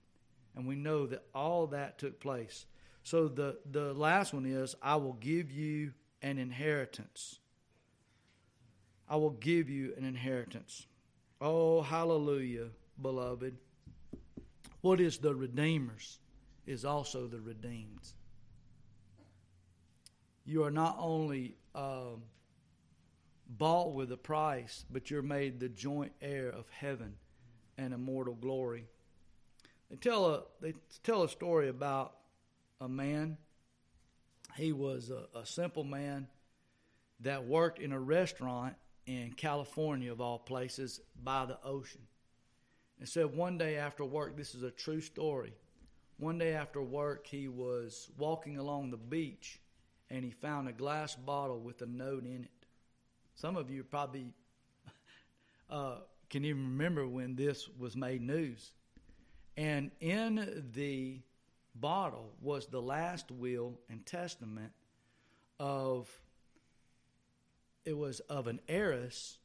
And 0.56 0.66
we 0.66 0.74
know 0.74 1.06
that 1.08 1.22
all 1.34 1.66
that 1.66 1.98
took 1.98 2.18
place. 2.18 2.64
So 3.02 3.28
the, 3.28 3.58
the 3.70 3.92
last 3.92 4.32
one 4.32 4.46
is 4.46 4.74
I 4.80 4.96
will 4.96 5.18
give 5.20 5.52
you 5.52 5.92
an 6.22 6.38
inheritance. 6.38 7.40
I 9.08 9.16
will 9.16 9.30
give 9.30 9.68
you 9.68 9.94
an 9.96 10.04
inheritance. 10.04 10.86
Oh, 11.40 11.82
hallelujah, 11.82 12.68
beloved. 13.00 13.56
What 14.80 15.00
is 15.00 15.18
the 15.18 15.34
Redeemer's 15.34 16.18
is 16.66 16.84
also 16.84 17.26
the 17.26 17.40
redeemed. 17.40 18.12
You 20.44 20.64
are 20.64 20.70
not 20.70 20.96
only 20.98 21.56
um, 21.74 22.22
bought 23.48 23.94
with 23.94 24.12
a 24.12 24.16
price, 24.16 24.84
but 24.90 25.10
you're 25.10 25.22
made 25.22 25.60
the 25.60 25.68
joint 25.68 26.12
heir 26.20 26.48
of 26.48 26.68
heaven 26.70 27.14
and 27.78 27.92
immortal 27.92 28.34
glory. 28.34 28.86
They 29.90 29.96
tell 29.96 30.26
a 30.26 30.42
they 30.60 30.74
tell 31.02 31.22
a 31.22 31.28
story 31.28 31.68
about 31.68 32.14
a 32.80 32.88
man. 32.88 33.36
He 34.56 34.72
was 34.72 35.10
a, 35.10 35.38
a 35.38 35.46
simple 35.46 35.84
man 35.84 36.28
that 37.20 37.44
worked 37.44 37.78
in 37.78 37.92
a 37.92 38.00
restaurant 38.00 38.74
in 39.06 39.32
California, 39.32 40.10
of 40.10 40.20
all 40.20 40.38
places, 40.38 41.00
by 41.22 41.44
the 41.46 41.58
ocean. 41.64 42.00
And 42.98 43.08
said 43.08 43.34
one 43.34 43.58
day 43.58 43.76
after 43.76 44.04
work, 44.04 44.36
this 44.36 44.54
is 44.54 44.62
a 44.62 44.70
true 44.70 45.00
story. 45.00 45.54
One 46.18 46.38
day 46.38 46.54
after 46.54 46.80
work, 46.80 47.26
he 47.26 47.48
was 47.48 48.10
walking 48.16 48.58
along 48.58 48.90
the 48.90 48.96
beach 48.96 49.60
and 50.10 50.24
he 50.24 50.30
found 50.30 50.68
a 50.68 50.72
glass 50.72 51.16
bottle 51.16 51.58
with 51.58 51.82
a 51.82 51.86
note 51.86 52.24
in 52.24 52.44
it. 52.44 52.66
Some 53.34 53.56
of 53.56 53.68
you 53.68 53.82
probably 53.82 54.32
uh, 55.70 55.96
can 56.30 56.44
even 56.44 56.62
remember 56.62 57.06
when 57.06 57.34
this 57.34 57.68
was 57.78 57.96
made 57.96 58.22
news. 58.22 58.72
And 59.56 59.90
in 60.00 60.64
the 60.72 61.20
bottle 61.74 62.32
was 62.40 62.66
the 62.66 62.80
last 62.80 63.30
will 63.30 63.78
and 63.90 64.04
testament 64.06 64.72
of 65.58 66.08
it 67.84 67.96
was 67.96 68.20
of 68.20 68.46
an 68.46 68.60
heiress 68.68 69.38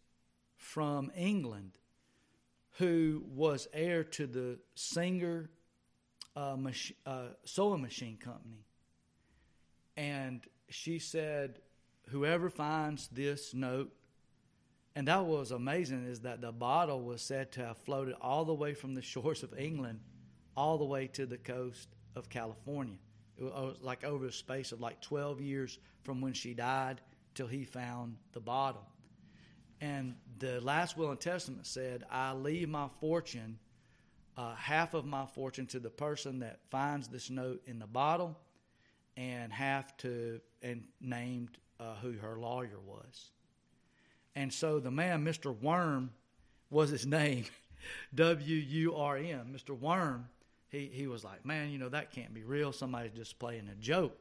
from 0.56 1.12
England 1.16 1.72
who 2.78 3.24
was 3.28 3.68
heir 3.74 4.04
to 4.04 4.28
the 4.28 4.60
Singer 4.76 5.50
uh, 6.36 6.56
mach- 6.58 6.96
uh, 7.06 7.28
sewing 7.44 7.82
machine 7.82 8.18
company. 8.18 8.66
And 9.98 10.42
she 10.70 11.00
said, 11.00 11.60
Whoever 12.10 12.50
finds 12.50 13.08
this 13.08 13.54
note 13.54 13.92
and 14.96 15.08
that 15.08 15.26
was 15.26 15.52
amazing 15.52 16.06
is 16.06 16.22
that 16.22 16.42
the 16.42 16.52
bottle 16.52 17.02
was 17.02 17.22
said 17.22 17.54
to 17.54 17.66
have 17.66 17.78
floated 17.78 18.16
all 18.20 18.44
the 18.44 18.54
way 18.54 18.74
from 18.74 18.96
the 18.96 19.02
shores 19.02 19.44
of 19.44 19.58
England 19.58 20.02
all 20.58 20.78
the 20.78 20.84
way 20.84 21.08
to 21.08 21.26
the 21.26 21.38
coast 21.38 21.88
of 22.18 22.30
California. 22.30 22.98
It 23.38 23.44
was 23.46 23.78
like 23.82 24.04
over 24.04 24.26
a 24.26 24.32
space 24.32 24.74
of 24.74 24.82
like 24.82 25.00
12 25.00 25.40
years 25.40 25.80
from 26.04 26.20
when 26.20 26.34
she 26.34 26.54
died 26.54 27.00
till 27.36 27.48
he 27.48 27.64
found 27.64 28.18
the 28.34 28.40
bottle. 28.40 28.86
And 29.82 30.16
the 30.40 30.60
last 30.62 30.98
will 30.98 31.12
and 31.12 31.20
testament 31.20 31.66
said, 31.66 32.04
I 32.12 32.34
leave 32.34 32.70
my 32.70 32.88
fortune, 33.00 33.60
uh, 34.38 34.56
half 34.56 34.94
of 34.94 35.06
my 35.06 35.26
fortune 35.26 35.68
to 35.68 35.80
the 35.80 35.90
person 35.90 36.40
that 36.40 36.60
finds 36.70 37.08
this 37.08 37.30
note 37.30 37.62
in 37.66 37.80
the 37.80 37.88
bottle, 37.88 38.38
and 39.16 39.52
half 39.52 39.96
to, 39.98 40.42
and 40.62 40.84
named 41.02 41.58
uh, 41.80 41.96
who 42.02 42.14
her 42.14 42.38
lawyer 42.38 42.80
was. 42.86 43.32
And 44.36 44.54
so 44.54 44.80
the 44.80 44.92
man, 44.92 45.24
Mr. 45.26 45.56
Wurm, 45.56 46.10
was 46.70 46.90
his 46.90 47.06
name, 47.20 47.46
W 48.16 48.56
U 48.56 48.96
R 48.96 49.18
M. 49.18 49.54
Mr. 49.54 49.78
Wurm, 49.78 50.26
he, 50.70 50.90
he 50.94 51.08
was 51.08 51.24
like, 51.24 51.46
man, 51.46 51.72
you 51.72 51.78
know, 51.78 51.90
that 51.90 52.12
can't 52.12 52.34
be 52.34 52.44
real. 52.44 52.72
Somebody's 52.72 53.14
just 53.14 53.40
playing 53.40 53.68
a 53.72 53.76
joke. 53.76 54.18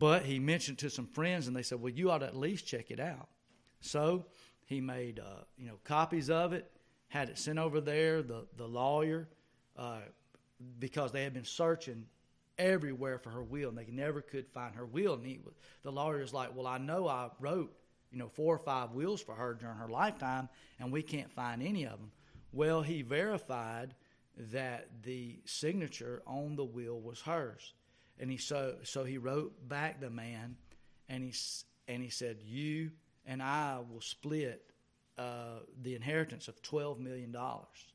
But 0.00 0.24
he 0.24 0.40
mentioned 0.40 0.78
to 0.78 0.90
some 0.90 1.06
friends, 1.06 1.46
and 1.46 1.54
they 1.54 1.62
said, 1.62 1.80
well, 1.80 1.92
you 1.92 2.10
ought 2.10 2.18
to 2.18 2.26
at 2.26 2.36
least 2.36 2.66
check 2.66 2.90
it 2.90 2.98
out. 2.98 3.28
So 3.80 4.24
he 4.64 4.80
made, 4.80 5.20
uh, 5.20 5.44
you 5.56 5.68
know, 5.68 5.78
copies 5.84 6.28
of 6.30 6.52
it, 6.52 6.68
had 7.08 7.28
it 7.28 7.38
sent 7.38 7.60
over 7.60 7.80
there. 7.80 8.22
The, 8.22 8.46
the 8.56 8.66
lawyer, 8.66 9.28
uh, 9.76 10.00
because 10.78 11.12
they 11.12 11.22
had 11.22 11.34
been 11.34 11.44
searching 11.44 12.06
everywhere 12.58 13.18
for 13.18 13.30
her 13.30 13.44
will, 13.44 13.68
and 13.68 13.78
they 13.78 13.86
never 13.92 14.20
could 14.20 14.48
find 14.48 14.74
her 14.74 14.86
will. 14.86 15.14
And 15.14 15.24
he, 15.24 15.40
the 15.82 15.92
lawyer's 15.92 16.34
like, 16.34 16.56
well, 16.56 16.66
I 16.66 16.78
know 16.78 17.06
I 17.06 17.28
wrote 17.38 17.72
you 18.10 18.18
know, 18.18 18.28
four 18.28 18.56
or 18.56 18.58
five 18.58 18.92
wills 18.92 19.22
for 19.22 19.34
her 19.34 19.54
during 19.54 19.76
her 19.76 19.88
lifetime, 19.88 20.48
and 20.78 20.90
we 20.90 21.02
can't 21.02 21.30
find 21.30 21.62
any 21.62 21.84
of 21.84 21.98
them. 21.98 22.10
Well, 22.52 22.82
he 22.82 23.02
verified 23.02 23.94
that 24.52 24.88
the 25.02 25.38
signature 25.44 26.22
on 26.26 26.56
the 26.56 26.64
will 26.64 27.00
was 27.00 27.20
hers, 27.20 27.74
and 28.20 28.30
he 28.30 28.36
so 28.36 28.76
so 28.82 29.02
he 29.02 29.18
wrote 29.18 29.68
back 29.68 30.00
the 30.00 30.10
man, 30.10 30.56
and 31.08 31.24
he 31.24 31.32
and 31.88 32.02
he 32.02 32.10
said, 32.10 32.36
"You 32.44 32.90
and 33.26 33.42
I 33.42 33.78
will 33.90 34.02
split 34.02 34.62
uh, 35.18 35.60
the 35.82 35.94
inheritance 35.94 36.46
of 36.46 36.60
twelve 36.62 37.00
million 37.00 37.32
dollars." 37.32 37.88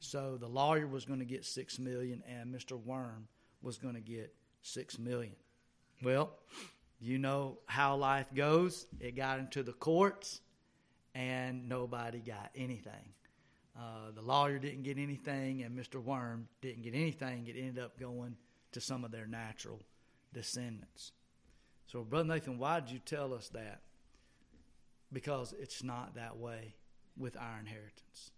So 0.00 0.38
the 0.40 0.48
lawyer 0.48 0.86
was 0.86 1.04
going 1.04 1.18
to 1.18 1.26
get 1.26 1.44
six 1.44 1.78
million, 1.78 2.22
and 2.26 2.50
Mister 2.50 2.74
Wurm 2.74 3.26
was 3.62 3.76
going 3.76 3.94
to 3.94 4.00
get 4.00 4.34
six 4.62 4.98
million. 4.98 5.36
Well, 6.02 6.30
you 6.98 7.18
know 7.18 7.58
how 7.66 7.96
life 7.96 8.32
goes. 8.34 8.86
It 8.98 9.14
got 9.14 9.38
into 9.38 9.62
the 9.62 9.74
courts, 9.74 10.40
and 11.14 11.68
nobody 11.68 12.20
got 12.20 12.50
anything. 12.56 13.12
Uh, 13.78 14.10
the 14.14 14.22
lawyer 14.22 14.58
didn't 14.58 14.82
get 14.82 14.98
anything, 14.98 15.62
and 15.62 15.78
Mr. 15.78 16.02
Wurm 16.02 16.44
didn't 16.62 16.82
get 16.82 16.94
anything. 16.94 17.46
It 17.46 17.56
ended 17.58 17.78
up 17.82 17.98
going 18.00 18.36
to 18.72 18.80
some 18.80 19.04
of 19.04 19.10
their 19.10 19.26
natural 19.26 19.80
descendants. 20.32 21.12
So, 21.86 22.02
Brother 22.02 22.28
Nathan, 22.28 22.58
why 22.58 22.80
did 22.80 22.90
you 22.90 23.00
tell 23.00 23.34
us 23.34 23.48
that? 23.48 23.80
Because 25.12 25.54
it's 25.58 25.82
not 25.82 26.14
that 26.14 26.36
way 26.36 26.74
with 27.16 27.36
our 27.36 27.58
inheritance. 27.58 28.30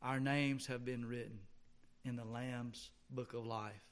Our 0.00 0.18
names 0.18 0.66
have 0.66 0.84
been 0.84 1.04
written 1.04 1.40
in 2.04 2.16
the 2.16 2.24
Lamb's 2.24 2.90
book 3.10 3.34
of 3.34 3.46
life 3.46 3.82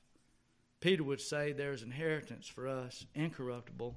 Peter 0.81 1.05
would 1.05 1.21
say 1.21 1.53
there's 1.53 1.83
inheritance 1.83 2.49
for 2.49 2.67
us, 2.67 3.07
incorruptible, 3.15 3.97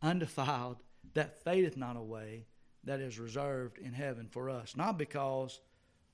undefiled, 0.00 0.76
that 1.14 1.42
fadeth 1.42 1.76
not 1.76 1.96
away, 1.96 2.46
that 2.84 3.00
is 3.00 3.18
reserved 3.18 3.78
in 3.78 3.92
heaven 3.92 4.28
for 4.30 4.48
us. 4.48 4.76
Not 4.76 4.98
because 4.98 5.60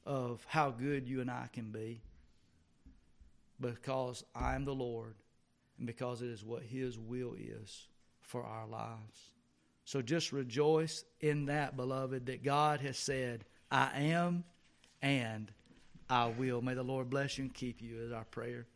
of 0.07 0.45
how 0.49 0.71
good 0.71 1.07
you 1.07 1.21
and 1.21 1.31
I 1.31 1.49
can 1.53 1.71
be, 1.71 2.01
because 3.63 4.25
I 4.35 4.55
am 4.55 4.65
the 4.65 4.75
Lord 4.75 5.15
and 5.79 5.87
because 5.87 6.21
it 6.21 6.29
is 6.29 6.45
what 6.45 6.63
His 6.63 6.99
will 6.99 7.35
is 7.39 7.89
for 8.21 8.43
our 8.43 8.67
lives. 8.67 9.31
So 9.85 10.03
just 10.03 10.33
rejoice 10.33 11.05
in 11.21 11.47
that, 11.47 11.77
beloved, 11.77 12.27
that 12.27 12.45
God 12.45 12.81
has 12.81 12.99
said, 12.99 13.45
I 13.71 13.91
am 13.95 14.45
and 15.01 15.51
I 16.09 16.27
will. 16.27 16.61
May 16.61 16.75
the 16.75 16.83
Lord 16.83 17.11
bless 17.11 17.39
you 17.39 17.45
and 17.45 17.55
keep 17.55 17.81
you, 17.81 18.01
is 18.01 18.13
our 18.13 18.25
prayer. 18.25 18.67